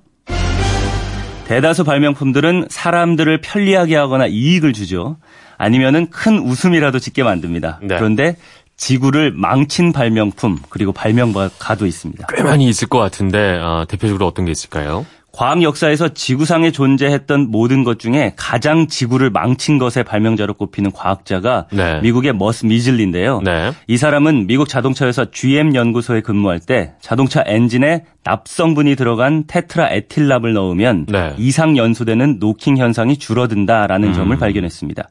[1.46, 5.16] 대다수 발명품들은 사람들을 편리하게 하거나 이익을 주죠.
[5.58, 7.80] 아니면은 큰 웃음이라도 짓게 만듭니다.
[7.82, 7.96] 네.
[7.96, 8.36] 그런데
[8.76, 12.26] 지구를 망친 발명품 그리고 발명가도 있습니다.
[12.34, 15.06] 꽤 많이 있을 것 같은데 아, 대표적으로 어떤 게 있을까요?
[15.34, 22.00] 과학 역사에서 지구상에 존재했던 모든 것 중에 가장 지구를 망친 것의 발명자로 꼽히는 과학자가 네.
[22.02, 23.40] 미국의 토머스 미즐리인데요.
[23.40, 23.72] 네.
[23.88, 31.06] 이 사람은 미국 자동차 회사 GM 연구소에 근무할 때 자동차 엔진에 납성분이 들어간 테트라에틸납을 넣으면
[31.06, 31.34] 네.
[31.36, 34.14] 이상 연소되는 노킹 현상이 줄어든다라는 음.
[34.14, 35.08] 점을 발견했습니다.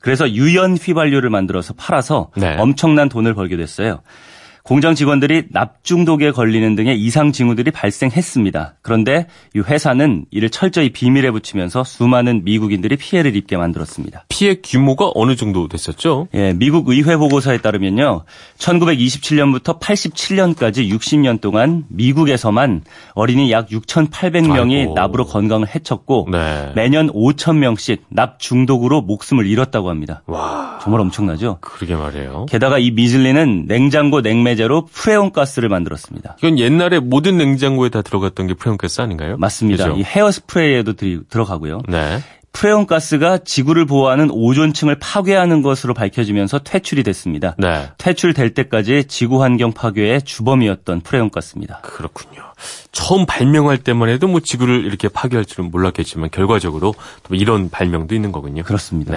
[0.00, 2.56] 그래서 유연 휘발유를 만들어서 팔아서 네.
[2.56, 4.00] 엄청난 돈을 벌게 됐어요.
[4.68, 8.74] 공장 직원들이 납중독에 걸리는 등의 이상 징후들이 발생했습니다.
[8.82, 9.26] 그런데
[9.56, 14.26] 이 회사는 이를 철저히 비밀에 붙이면서 수많은 미국인들이 피해를 입게 만들었습니다.
[14.28, 16.28] 피해 규모가 어느 정도 됐었죠?
[16.34, 18.24] 예, 미국 의회 보고서에 따르면요.
[18.58, 22.82] 1927년부터 87년까지 60년 동안 미국에서만
[23.14, 24.92] 어린이 약 6,800명이 아이고.
[24.92, 26.72] 납으로 건강을 해쳤고 네.
[26.74, 30.22] 매년 5,000명씩 납 중독으로 목숨을 잃었다고 합니다.
[30.26, 31.56] 와, 정말 엄청나죠?
[31.62, 32.44] 그러게 말이에요.
[32.50, 36.36] 게다가 이 미즐리는 냉장고 냉매 제로 프레온 가스를 만들었습니다.
[36.40, 39.36] 이건 옛날에 모든 냉장고에 다 들어갔던 게 프레온 가스 아닌가요?
[39.38, 39.84] 맞습니다.
[39.84, 39.96] 그죠?
[39.96, 41.82] 이 헤어 스프레이에도 들- 들어가고요.
[41.88, 42.18] 네.
[42.52, 47.54] 프레온 가스가 지구를 보호하는 오존층을 파괴하는 것으로 밝혀지면서 퇴출이 됐습니다.
[47.58, 47.88] 네.
[47.98, 51.80] 퇴출될 때까지 지구 환경 파괴의 주범이었던 프레온 가스입니다.
[51.82, 52.42] 그렇군요.
[52.90, 58.32] 처음 발명할 때만 해도 뭐 지구를 이렇게 파괴할 줄은 몰랐겠지만 결과적으로 또 이런 발명도 있는
[58.32, 58.64] 거군요.
[58.64, 59.12] 그렇습니다.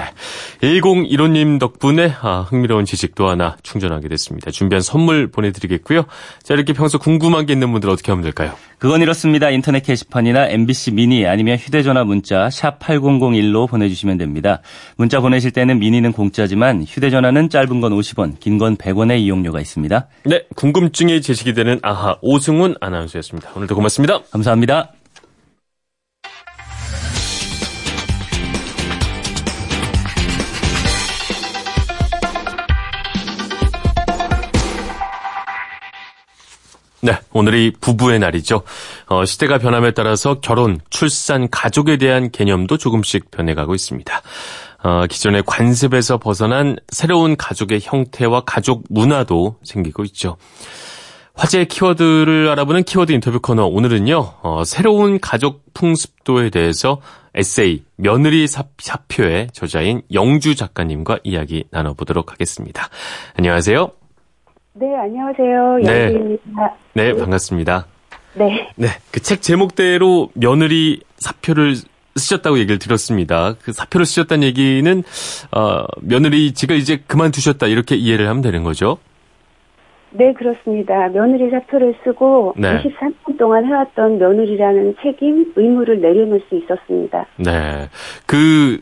[0.61, 0.69] 네.
[0.81, 4.51] 1015님 덕분에 아, 흥미로운 지식도 하나 충전하게 됐습니다.
[4.51, 6.05] 준비한 선물 보내드리겠고요.
[6.43, 8.53] 자 이렇게 평소 궁금한 게 있는 분들 어떻게 하면 될까요?
[8.81, 9.51] 그건 이렇습니다.
[9.51, 14.61] 인터넷 게시판이나 MBC 미니 아니면 휴대전화 문자 샵 8001로 보내주시면 됩니다.
[14.97, 20.07] 문자 보내실 때는 미니는 공짜지만 휴대전화는 짧은 건 50원, 긴 건 100원의 이용료가 있습니다.
[20.25, 23.51] 네, 궁금증이 제시이 되는 아하 오승훈 아나운서였습니다.
[23.55, 24.19] 오늘도 고맙습니다.
[24.31, 24.91] 감사합니다.
[37.03, 38.61] 네, 오늘이 부부의 날이죠.
[39.07, 44.21] 어, 시대가 변함에 따라서 결혼, 출산, 가족에 대한 개념도 조금씩 변해가고 있습니다.
[44.83, 50.37] 어, 기존의 관습에서 벗어난 새로운 가족의 형태와 가족 문화도 생기고 있죠.
[51.33, 54.33] 화제 키워드를 알아보는 키워드 인터뷰 코너 오늘은요.
[54.43, 57.01] 어, 새로운 가족 풍습도에 대해서
[57.33, 62.89] 에세이 며느리 사, 사표의 저자인 영주 작가님과 이야기 나눠보도록 하겠습니다.
[63.37, 64.00] 안녕하세요.
[64.73, 65.77] 네, 안녕하세요.
[65.83, 66.03] 네.
[66.03, 66.75] 양주입니다.
[66.93, 67.85] 네, 반갑습니다.
[68.35, 68.69] 네.
[68.75, 71.75] 네, 그 책 제목대로 며느리 사표를
[72.15, 73.55] 쓰셨다고 얘기를 들었습니다.
[73.61, 75.03] 그 사표를 쓰셨다는 얘기는
[75.51, 78.97] 어, 며느리 지가 이제 그만두셨다 이렇게 이해를 하면 되는 거죠.
[80.11, 81.07] 네, 그렇습니다.
[81.09, 82.81] 며느리 사표를 쓰고 네.
[82.83, 87.25] 23년 동안 해왔던 며느리라는 책임, 의무를 내려놓을 수 있었습니다.
[87.37, 87.87] 네,
[88.25, 88.79] 그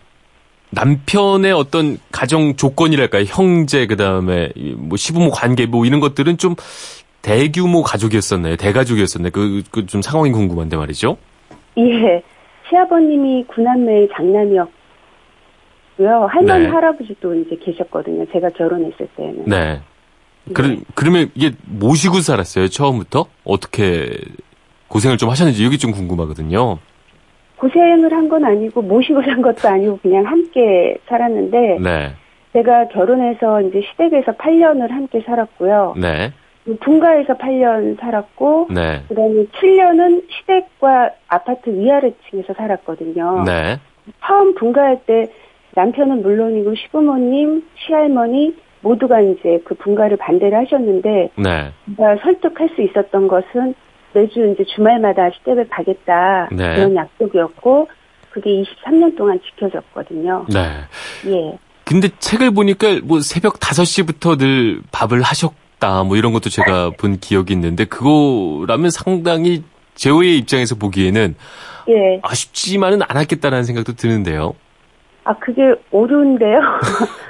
[0.71, 6.55] 남편의 어떤 가정 조건이랄까요, 형제 그 다음에 뭐 시부모 관계 뭐 이런 것들은 좀
[7.21, 8.55] 대규모 가족이었었나요?
[8.55, 9.31] 대가족이었었나요?
[9.31, 11.17] 그 그 좀 상황이 궁금한데 말이죠.
[11.77, 12.21] 예.
[12.69, 14.69] 시아버님이 구남매의 장남이었고요.
[16.29, 16.69] 할머니, 네.
[16.69, 18.25] 할아버지도 이제 계셨거든요.
[18.31, 19.45] 제가 결혼했을 때는.
[19.45, 19.81] 네.
[20.53, 23.25] 그러, 그러면 이게 모시고 살았어요, 처음부터?
[23.43, 24.11] 어떻게
[24.87, 26.77] 고생을 좀 하셨는지 여기 좀 궁금하거든요.
[27.59, 32.09] 고생을 한 건 아니고 모시고 산 것도 아니고 그냥 함께 살았는데 네.
[32.53, 35.95] 제가 결혼해서 이제 시댁에서 8년을 함께 살았고요.
[35.99, 36.31] 네.
[36.79, 39.01] 분가에서 8년 살았고 네.
[39.07, 43.43] 그다음에 7년은 시댁과 아파트 위아래층에서 살았거든요.
[43.45, 43.77] 네.
[44.23, 45.27] 처음 분가할 때
[45.75, 51.71] 남편은 물론이고 시부모님, 시할머니, 모두가 이제 그 분가를 반대를 하셨는데 네.
[51.97, 53.73] 제가 설득할 수 있었던 것은
[54.13, 56.75] 매주 이제 주말마다 시댁을 가겠다 네.
[56.75, 57.89] 그런 약속이었고
[58.31, 60.45] 그게 23년 동안 지켜졌거든요.
[60.49, 60.69] 네.
[61.27, 61.57] 예.
[61.85, 67.53] 근데 책을 보니까 뭐 새벽 5시부터 늘 밥을 하셨다 뭐 이런 것도 제가 본 기억이
[67.53, 69.63] 있는데 그거라면 상당히
[69.95, 71.35] 제호의 입장에서 보기에는
[71.89, 72.19] 예.
[72.21, 74.53] 아쉽지만은 않았겠다라는 생각도 드는데요.
[75.23, 76.59] 아, 그게 오류인데요.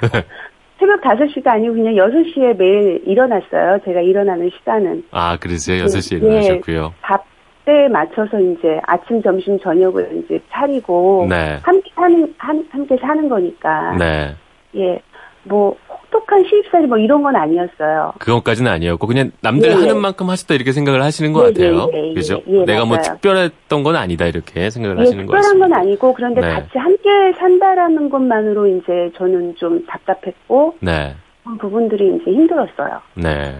[0.80, 3.78] 새벽 5시가 아니고 그냥 6시에 매일 일어났어요.
[3.84, 5.04] 제가 일어나는 시간은.
[5.10, 5.84] 아, 그러세요?
[5.84, 6.26] 6시에 예.
[6.26, 6.94] 일어나셨고요.
[7.02, 7.22] 밥
[7.66, 11.58] 때에 맞춰서 이제 아침, 점심, 저녁을 이제 차리고 네.
[11.62, 13.94] 함께 사는, 한- 함께 사는 거니까.
[13.98, 14.34] 네.
[14.76, 14.98] 예.
[15.44, 15.76] 뭐,
[16.12, 18.12] 혹독한 시집살이 뭐 이런 건 아니었어요.
[18.18, 19.92] 그것까지는 아니었고 그냥 남들 예, 하는 예.
[19.94, 21.90] 만큼 하셨다 이렇게 생각을 하시는 것 예, 같아요.
[21.94, 22.42] 예, 예, 그죠?
[22.48, 23.14] 예, 예, 내가 뭐 맞아요.
[23.14, 25.58] 특별했던 건 아니다 이렇게 생각을 예, 하시는 것 특별한.
[25.60, 26.48] 건 아니고 그런데 네.
[26.48, 31.14] 같이 함께 산다라는 것만으로 이제 저는 좀 답답했고 네.
[31.42, 33.00] 그런 부분들이 이제 힘들었어요.
[33.14, 33.54] 네.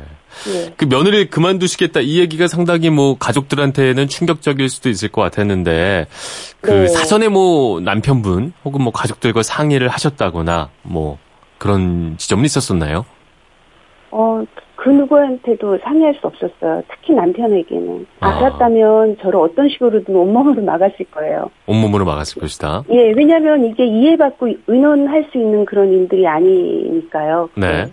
[0.48, 0.72] 예.
[0.76, 6.06] 그 며느리를 그만두시겠다 이 얘기가 상당히 뭐 가족들한테는 충격적일 수도 있을 것 같았는데
[6.60, 6.86] 그 네.
[6.86, 11.18] 사전에 뭐 남편분 혹은 뭐 가족들과 상의를 하셨다거나 뭐
[11.60, 13.04] 그런 지점은 있었었나요?
[14.10, 14.42] 어,
[14.74, 16.82] 그 누구한테도 상의할 수 없었어요.
[16.90, 18.06] 특히 남편에게는.
[18.20, 18.28] 아.
[18.30, 21.50] 알았다면 저를 어떤 식으로든 온몸으로 막았을 거예요.
[21.66, 22.84] 온몸으로 막았을 것이다.
[22.90, 27.50] 예, 왜냐면 이게 이해받고 의논할 수 있는 그런 일들이 아니니까요.
[27.56, 27.86] 네.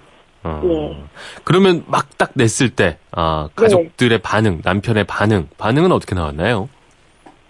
[0.43, 0.97] 어, 예.
[1.43, 3.63] 그러면 막 딱 냈을 때, 아, 네.
[3.63, 6.67] 가족들의 반응, 남편의 반응, 반응은 어떻게 나왔나요?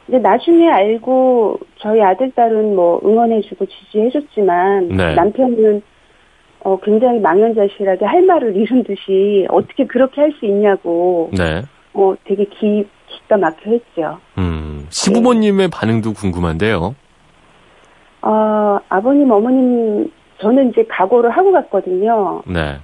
[0.05, 5.15] 근데 나중에 알고 저희 아들, 딸은 뭐 응원해주고 지지해줬지만 네.
[5.15, 5.81] 남편은
[6.61, 11.61] 어, 굉장히 망연자실하게 할 말을 잃은 듯이 어떻게 그렇게 할 수 있냐고 네.
[11.93, 14.19] 어, 되게 기, 기가 막혀 했죠.
[14.37, 16.95] 음, 시부모님의 반응도 궁금한데요.
[18.21, 22.41] 어, 아버님, 어머님, 저는 이제 각오를 하고 갔거든요.
[22.45, 22.77] 네.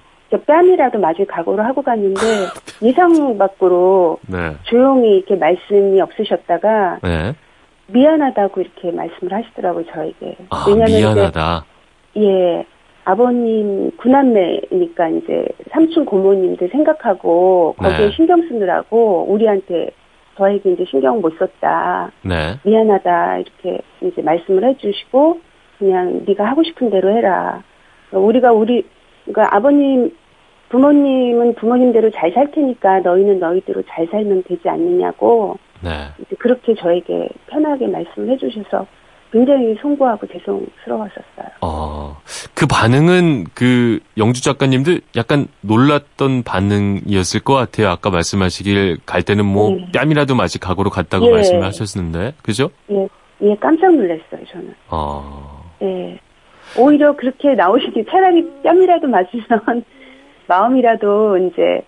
[0.47, 2.21] 뺨이라도 맞을 각오를 하고 갔는데,
[2.81, 4.55] 예상 밖으로 네.
[4.63, 7.36] 조용히 이렇게 말씀이 없으셨다가, 네.
[7.88, 10.38] 미안하다고 이렇게 말씀을 하시더라고요, 저에게.
[10.49, 11.65] 아, 왜냐면 이제, 미안하다.
[12.17, 12.65] 예,
[13.06, 18.12] 아버님 구남매니까 이제 삼촌 고모님들 생각하고, 거기에 네.
[18.12, 19.92] 신경 쓰느라고, 우리한테,
[20.38, 22.12] 저에게 이제 신경 못 썼다.
[22.24, 22.58] 네.
[22.63, 25.39] 미안하다 이렇게 이제 말씀을 해주시고
[25.78, 27.62] 그냥 네가 하고 싶은 대로 해라.
[28.12, 28.84] 우리가 우리
[29.26, 30.12] 그러니까 아버님
[30.70, 35.89] 부모님은 부모님대로 잘 살 테니까 너희는 너희대로 잘 살면 되지 않느냐고 네.
[36.20, 38.88] 이제 그렇게 저에게 편하게 말씀을 해주셔서
[39.34, 41.48] 굉장히 송구하고 죄송스러웠었어요.
[41.62, 42.15] 어,
[42.54, 47.89] 그 반응은 그 영주 작가님도 약간 놀랐던 반응이었을 것 같아요.
[47.89, 49.88] 아까 말씀하시길 갈 때는 뭐 네.
[49.91, 51.32] 뺨이라도 맞을 각오로 갔다고 예.
[51.32, 52.69] 말씀을 하셨는데, 그죠?
[52.91, 53.08] 예,
[53.41, 54.76] 예 깜짝 놀랐어요 저는.
[54.91, 56.19] 어, 예.
[56.78, 59.84] 오히려 그렇게 나오시기 차라리 뺨이라도 맞으면
[60.48, 61.82] 마음이라도 이제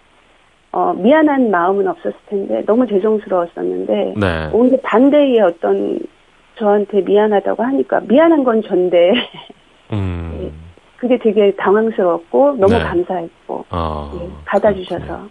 [0.71, 4.49] 어 미안한 마음은 없었을 텐데 너무 죄송스러웠었는데 네.
[4.51, 5.99] 오히려 반대의 어떤
[6.57, 9.11] 저한테 미안하다고 하니까 미안한 건 전데
[9.91, 10.51] 음,
[10.97, 12.79] 그게 되게 당황스러웠고 너무 네.
[12.79, 14.11] 감사했고 어.
[14.21, 15.29] 예, 받아주셔서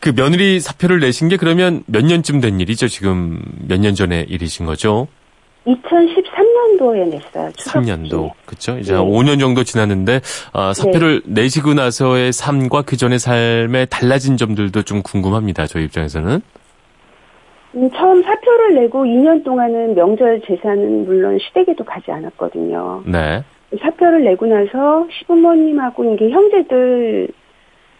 [0.00, 2.88] 그 며느리 사표를 내신 게 그러면 몇 년쯤 된 일이죠?
[2.88, 5.08] 지금 몇 년 전의 일이신 거죠?
[5.66, 7.50] 2013년도에 냈어요.
[7.56, 8.30] 추석 3년도.
[8.46, 8.78] 그쵸?
[8.78, 8.98] 이제 네.
[8.98, 10.22] 한 5년 정도 지났는데,
[10.54, 15.66] 아, 사표를 내시고 나서의 삶과 그 전의 삶에 달라진 점들도 좀 궁금합니다.
[15.66, 16.40] 저희 입장에서는.
[17.74, 23.02] 음, 처음 사표를 내고 2년 동안은 명절 제사는 물론 시댁에도 가지 않았거든요.
[23.06, 23.44] 네.
[23.80, 27.28] 사표를 내고 나서 시부모님하고 이게 형제들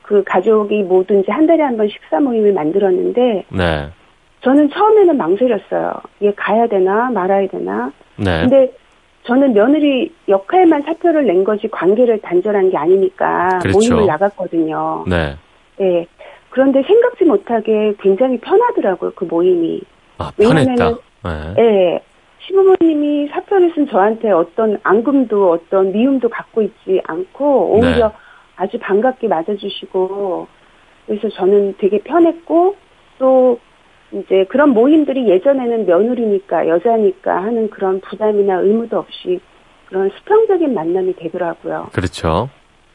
[0.03, 3.89] 그 가족이 뭐든지 한 달에 한 번 식사 모임을 만들었는데 네.
[4.43, 5.93] 저는 처음에는 망설였어요.
[6.23, 7.93] 얘 가야 되나 말아야 되나.
[8.17, 8.41] 네.
[8.41, 8.73] 근데
[9.25, 13.79] 저는 며느리 역할만 사표를 낸 거지 관계를 단절한 게 아니니까 그렇죠.
[13.95, 15.05] 모임을 나갔거든요.
[15.07, 15.37] 네.
[15.81, 16.07] 예.
[16.51, 19.81] 그런데 생각지 못하게 굉장히 편하더라고요, 그 모임이.
[20.19, 20.91] 아, 편했다.
[21.25, 21.55] 네.
[21.59, 22.01] 예.
[22.41, 28.15] 시부모님이 사표를 쓴 저한테 어떤 앙금도 어떤 미움도 갖고 있지 않고 오히려 네.
[28.57, 30.49] 아주 반갑게 맞아주시고
[31.07, 32.77] 그래서 저는 되게 편했고
[33.19, 33.59] 또
[34.13, 39.41] 이제 그런 모임들이 예전에는 며느리니까 여자니까 하는 그런 부담이나 의무도 없이
[39.87, 41.89] 그런 수평적인 만남이 되더라고요.
[41.93, 42.49] 그렇죠.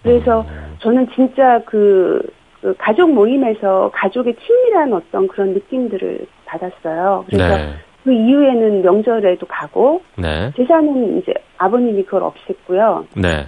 [0.03, 0.45] 그래서
[0.79, 2.21] 저는 진짜 그,
[2.65, 7.25] 그 가족 모임에서 가족의 친밀한 어떤 그런 느낌들을 받았어요.
[7.27, 7.73] 그래서 네.
[8.03, 10.51] 그 이후에는 명절에도 가고 네.
[10.57, 13.05] 제사는 이제 아버님이 그걸 없앴고요.
[13.17, 13.45] 네.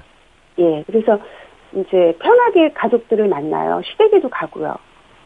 [0.60, 1.18] 예, 그래서
[1.74, 3.82] 이제 편하게 가족들을 만나요.
[3.86, 4.76] 시댁에도 가고요.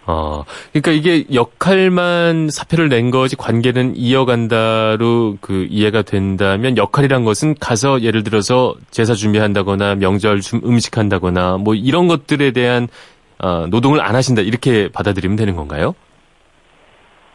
[0.08, 8.02] 어, 그러니까 이게 역할만 사표를 낸 거지 관계는 이어간다로 그 이해가 된다면 역할이란 것은 가서
[8.02, 12.88] 예를 들어서 제사 준비한다거나 명절 좀 음식한다거나 뭐 이런 것들에 대한
[13.42, 15.96] 어, 노동을 안 하신다 이렇게 받아들이면 되는 건가요?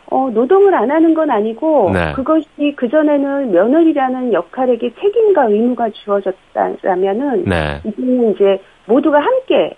[0.08, 2.12] 어, 노동을 안 하는 건 아니고 네.
[2.12, 7.80] 그것이 그 전에는 며느리라는 역할에게 책임과 의무가 주어졌다면은 네.
[7.84, 9.76] 이제는 이제 모두가 함께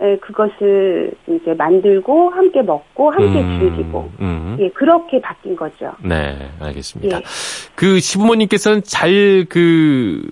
[0.00, 4.56] 에, 그것을 이제 만들고 함께 먹고 함께 음, 즐기고 음.
[4.58, 5.92] 예 그렇게 바뀐 거죠.
[6.02, 7.18] 네, 알겠습니다.
[7.18, 7.22] 예.
[7.76, 10.22] 그 시부모님께서는 잘 그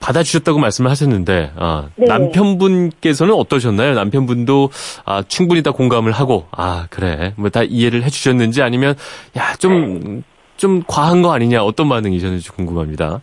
[0.00, 2.06] 받아주셨다고 말씀을 하셨는데, 아, 네.
[2.06, 3.94] 남편분께서는 어떠셨나요?
[3.94, 4.70] 남편분도
[5.04, 8.94] 아, 충분히 다 공감을 하고, 아, 그래, 뭐 다 이해를 해주셨는지 아니면,
[9.36, 10.22] 야, 좀,
[10.56, 13.20] 좀 과한 거 아니냐, 어떤 반응이셨는지 궁금합니다.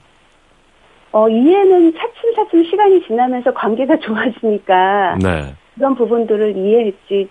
[1.13, 5.55] 어 이해는 차츰차츰 시간이 지나면서 관계가 좋아지니까 네.
[5.75, 7.29] 그런 부분들을 이해했지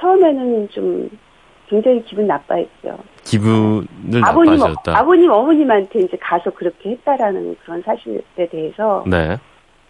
[0.00, 1.08] 처음에는 좀
[1.72, 2.98] 굉장히 기분 나빠했죠.
[3.24, 4.98] 기분을 아버님, 나빠하셨다.
[4.98, 9.38] 아버님, 어머님한테 이제 가서 그렇게 했다라는 그런 사실에 대해서, 네.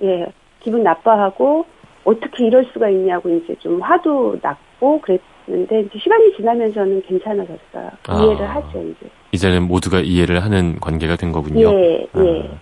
[0.01, 0.27] 예,
[0.61, 1.67] 기분 나빠하고,
[2.05, 7.91] 어떻게 이럴 수가 있냐고 이제 좀 화도 났고 그랬는데, 이제 시간이 지나면서는 괜찮아졌어요.
[8.07, 8.23] 아.
[8.23, 9.11] 이해를 하죠, 이제.
[9.33, 11.69] 이제는 모두가 이해를 하는 관계가 된 거군요.
[11.69, 12.49] 예, 예.
[12.49, 12.59] 아.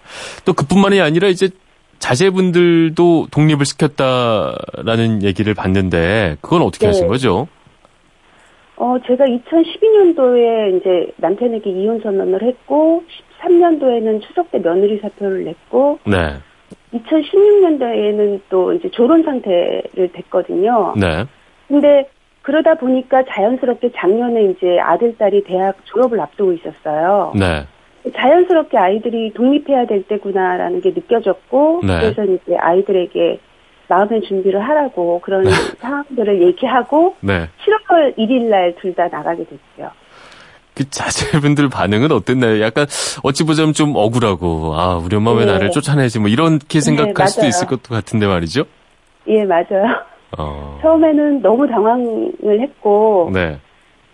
[0.47, 1.51] 또 그뿐만이 아니라 이제
[1.99, 6.93] 자제분들도 독립을 시켰다라는 얘기를 봤는데 그건 어떻게 네.
[6.93, 7.49] 하신 거죠?
[8.81, 13.05] 어, 제가 2012년도에 이제 남편에게 이혼 선언을 했고,
[13.43, 16.37] 13년도에는 추석 때 며느리 사표를 냈고, 네.
[16.95, 20.95] 2016년도에는 또 이제 졸혼 상태를 됐거든요.
[20.97, 21.27] 네.
[21.69, 22.09] 근데
[22.41, 27.35] 그러다 보니까 자연스럽게 작년에 이제 아들, 딸이 대학 졸업을 앞두고 있었어요.
[27.39, 27.67] 네.
[28.15, 31.99] 자연스럽게 아이들이 독립해야 될 때구나라는 게 느껴졌고, 네.
[32.01, 33.41] 그래서 이제 아이들에게
[33.91, 35.45] 마음의 준비를 하라고 그런
[35.81, 37.49] 상황들을 얘기하고, 네.
[37.91, 39.91] 7월 1일 날 둘 다 나가게 됐죠.
[40.75, 42.63] 그 자제분들 반응은 어땠나요?
[42.63, 42.87] 약간
[43.25, 45.53] 어찌 보자면 좀 억울하고 아 우리 엄마 왜 네.
[45.53, 47.49] 나를 쫓아내지 뭐 이렇게 생각할 수도 맞아요.
[47.49, 48.65] 있을 것 같은데 말이죠.
[49.27, 49.85] 예, 맞아요.
[50.39, 50.79] 어.
[50.81, 53.59] 처음에는 너무 당황을 했고, 네.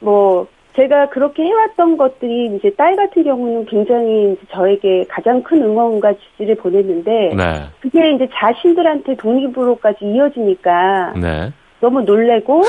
[0.01, 6.57] 뭐 제가 그렇게 해왔던 것들이 이제 딸 같은 경우는 굉장히 저에게 가장 큰 응원과 지지를
[6.57, 7.67] 보냈는데 네.
[7.81, 11.53] 그게 이제 자신들한테 독립으로까지 이어지니까 네.
[11.81, 12.63] 너무 놀래고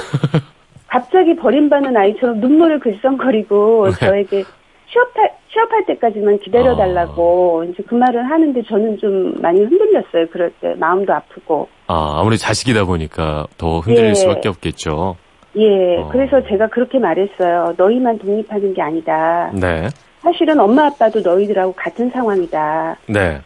[0.87, 4.05] 갑자기 버림받는 아이처럼 눈물을 글썽거리고 네.
[4.05, 4.43] 저에게
[4.89, 10.27] 취업할 취업할 때까지만 기다려달라고 이제 그 말을 하는데 저는 좀 많이 흔들렸어요.
[10.31, 14.13] 그럴 때 마음도 아프고 아 아무리 자식이다 보니까 더 흔들릴 예.
[14.13, 15.17] 수밖에 없겠죠.
[15.57, 16.09] 예 어.
[16.09, 17.73] 그래서 제가 그렇게 말했어요.
[17.77, 19.51] 너희만 독립하는 게 아니다.
[19.53, 19.87] 네.
[20.19, 22.97] 사실은 엄마 아빠도 너희들하고 같은 상황이다.
[23.07, 23.39] 네.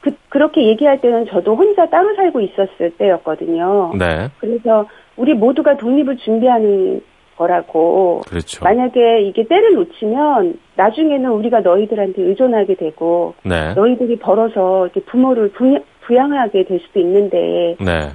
[0.00, 3.92] 그, 그렇게 얘기할 때는 저도 혼자 따로 살고 있었을 때였거든요.
[3.98, 4.28] 네.
[4.38, 7.00] 그래서 우리 모두가 독립을 준비하는
[7.36, 8.22] 거라고.
[8.26, 8.64] 그렇죠.
[8.64, 13.74] 만약에 이게 때를 놓치면 나중에는 우리가 너희들한테 의존하게 되고 네.
[13.74, 18.10] 너희들이 벌어서 이렇게 부모를 부양, 부양하게 될 수도 있는데 네.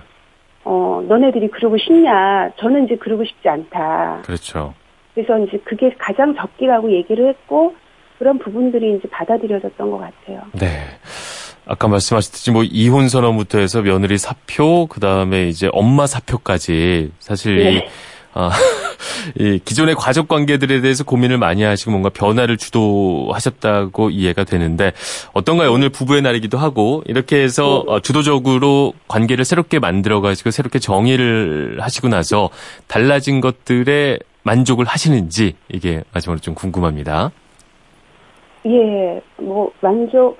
[0.63, 2.51] 어 너네들이 그러고 싶냐?
[2.59, 4.21] 저는 이제 그러고 싶지 않다.
[4.25, 4.73] 그렇죠.
[5.13, 7.75] 그래서 이제 그게 가장 적기라고 얘기를 했고
[8.17, 10.41] 그런 부분들이 이제 받아들여졌던 것 같아요.
[10.53, 10.67] 네.
[11.65, 17.63] 아까 말씀하셨듯이 뭐 이혼 선언부터 해서 며느리 사표, 그 다음에 이제 엄마 사표까지 사실 이,
[17.63, 17.87] 네.
[18.33, 18.49] 아,
[19.37, 24.91] 이 기존의 가족 관계들에 대해서 고민을 많이 하시고 뭔가 변화를 주도하셨다고 이해가 되는데
[25.33, 25.71] 어떤가요?
[25.71, 32.07] 오늘 부부의 날이기도 하고 이렇게 해서 어, 주도적으로 관계를 새롭게 만들어 가지고 새롭게 정의를 하시고
[32.07, 32.49] 나서
[32.87, 37.31] 달라진 것들에 만족을 하시는지 이게 마지막으로 좀 궁금합니다.
[38.65, 40.37] 예, 뭐 만족.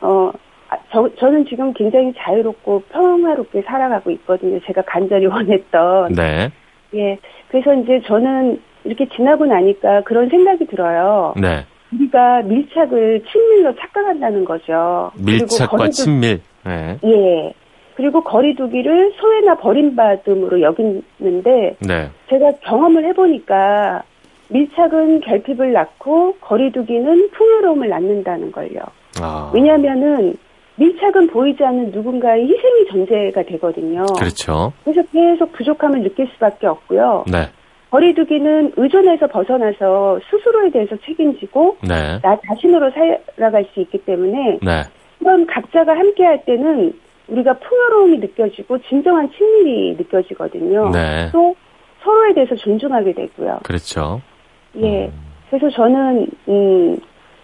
[0.00, 0.30] 어,
[0.68, 4.58] 아, 저 저는 지금 굉장히 자유롭고 평화롭게 살아가고 있거든요.
[4.66, 6.12] 제가 간절히 원했던.
[6.12, 6.50] 네.
[6.94, 11.34] 예, 그래서 이제 저는 이렇게 지나고 나니까 그런 생각이 들어요.
[11.40, 11.64] 네.
[11.92, 15.10] 우리가 밀착을 친밀로 착각한다는 거죠.
[15.16, 16.40] 밀착과 거리두- 친밀.
[16.64, 16.98] 네.
[17.04, 17.52] 예.
[17.94, 22.10] 그리고 거리두기를 소외나 버림받음으로 여기는데 네.
[22.28, 24.02] 제가 경험을 해보니까
[24.48, 28.80] 밀착은 결핍을 낳고 거리두기는 풍요로움을 낳는다는 걸요.
[29.20, 29.50] 아.
[29.54, 30.34] 왜냐하면은
[30.76, 34.04] 밀착은 보이지 않는 누군가의 희생이 전제가 되거든요.
[34.18, 34.72] 그렇죠.
[34.84, 37.24] 그래서 계속 부족함을 느낄 수밖에 없고요.
[37.30, 37.48] 네.
[37.90, 42.20] 거리두기는 의존에서 벗어나서 스스로에 대해서 책임지고 네.
[42.20, 44.82] 나 자신으로 살아갈 수 있기 때문에 네.
[45.18, 46.92] 그런 각자가 함께 할 때는
[47.28, 50.90] 우리가 풍요로움이 느껴지고 진정한 친밀이 느껴지거든요.
[50.90, 51.30] 네.
[51.32, 51.54] 또
[52.02, 53.60] 서로에 대해서 존중하게 되고요.
[53.64, 54.20] 그렇죠.
[54.76, 55.10] 예.
[55.48, 56.98] 그래서 저는 음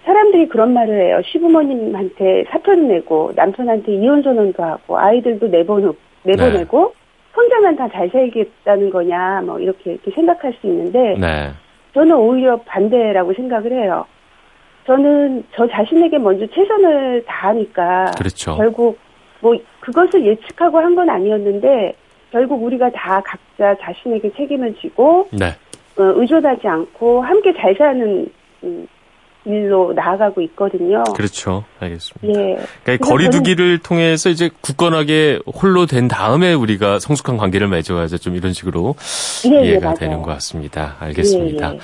[0.05, 1.21] 사람들이 그런 말을 해요.
[1.27, 5.93] 시부모님한테 사표를 내고 남편한테 이혼 선언도 하고 아이들도 내보내
[6.25, 6.93] 내보내고
[7.37, 11.51] 혼자만 다 잘 살겠다는 거냐, 뭐 이렇게 이렇게 생각할 수 있는데 네.
[11.95, 14.05] 저는 오히려 반대라고 생각을 해요.
[14.87, 18.57] 저는 저 자신에게 먼저 최선을 다하니까 그렇죠.
[18.57, 18.99] 결국
[19.41, 21.95] 뭐 그것을 예측하고 한 건 아니었는데
[22.33, 25.47] 결국 우리가 다 각자 자신에게 책임을 지고 네.
[25.99, 28.27] 어, 의존하지 않고 함께 잘 사는
[28.65, 28.87] 음,
[29.45, 31.03] 일로 나아가고 있거든요.
[31.17, 31.65] 그렇죠.
[31.81, 32.41] 알겠습니다.
[32.41, 32.57] 예.
[32.85, 38.19] 그러니까 거리두기를 통해서 이제 굳건하게 홀로 된 다음에 우리가 성숙한 관계를 맺어야죠.
[38.19, 38.95] 좀 이런 식으로
[39.47, 39.97] 예, 예, 이해가 맞아요.
[39.97, 40.97] 되는 것 같습니다.
[41.01, 41.71] 알겠습니다.
[41.71, 41.81] 예, 예.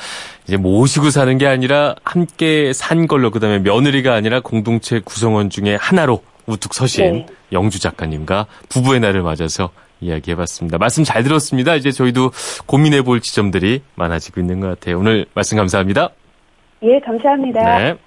[0.46, 6.22] 이제 모시고 사는 게 아니라 함께 산 걸로 그다음에 며느리가 아니라 공동체 구성원 중에 하나로
[6.46, 7.26] 우뚝 서신 네.
[7.52, 10.78] 영주 작가님과 부부의 날을 맞아서 이야기해봤습니다.
[10.78, 11.74] 말씀 잘 들었습니다.
[11.74, 12.30] 이제 저희도
[12.66, 14.98] 고민해볼 지점들이 많아지고 있는 것 같아요.
[14.98, 16.10] 오늘 말씀 감사합니다.
[16.82, 17.78] 예, 감사합니다.
[17.78, 17.98] 네.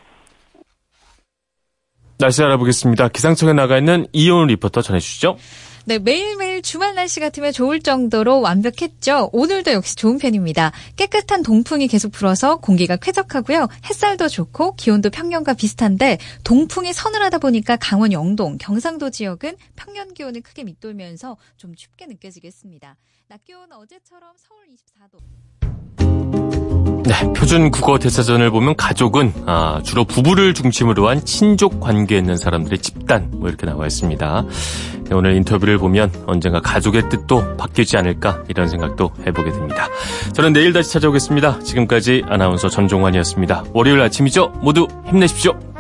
[2.18, 3.10] 날씨 알아보겠습니다.
[3.10, 5.38] 기상청에 나가 있는 이온 리포터 전해주시죠.
[5.86, 9.32] 네, 매일매일 주말 날씨 같으면 좋을 정도로 완벽했죠.
[9.34, 10.72] 오늘도 역시 좋은 편입니다.
[10.96, 13.68] 깨끗한 동풍이 계속 불어서 공기가 쾌적하고요.
[13.90, 20.64] 햇살도 좋고 기온도 평년과 비슷한데 동풍이 서늘하다 보니까 강원 영동, 경상도 지역은 평년 기온을 크게
[20.64, 22.96] 밑돌면서 좀 춥게 느껴지겠습니다.
[23.28, 26.31] 낮 기온 어제처럼 서울 24도.
[27.04, 32.80] 네, 표준 국어 대사전을 보면 가족은 아, 주로 부부를 중심으로 한 친족 관계에 있는 사람들의
[32.80, 34.46] 집단 뭐 이렇게 나와 있습니다.
[35.06, 39.88] 네, 오늘 인터뷰를 보면 언젠가 가족의 뜻도 바뀌지 않을까 이런 생각도 해보게 됩니다.
[40.34, 41.60] 저는 내일 다시 찾아오겠습니다.
[41.60, 43.64] 지금까지 아나운서 전종환이었습니다.
[43.74, 44.54] 월요일 아침이죠.
[44.62, 45.71] 모두 힘내십시오.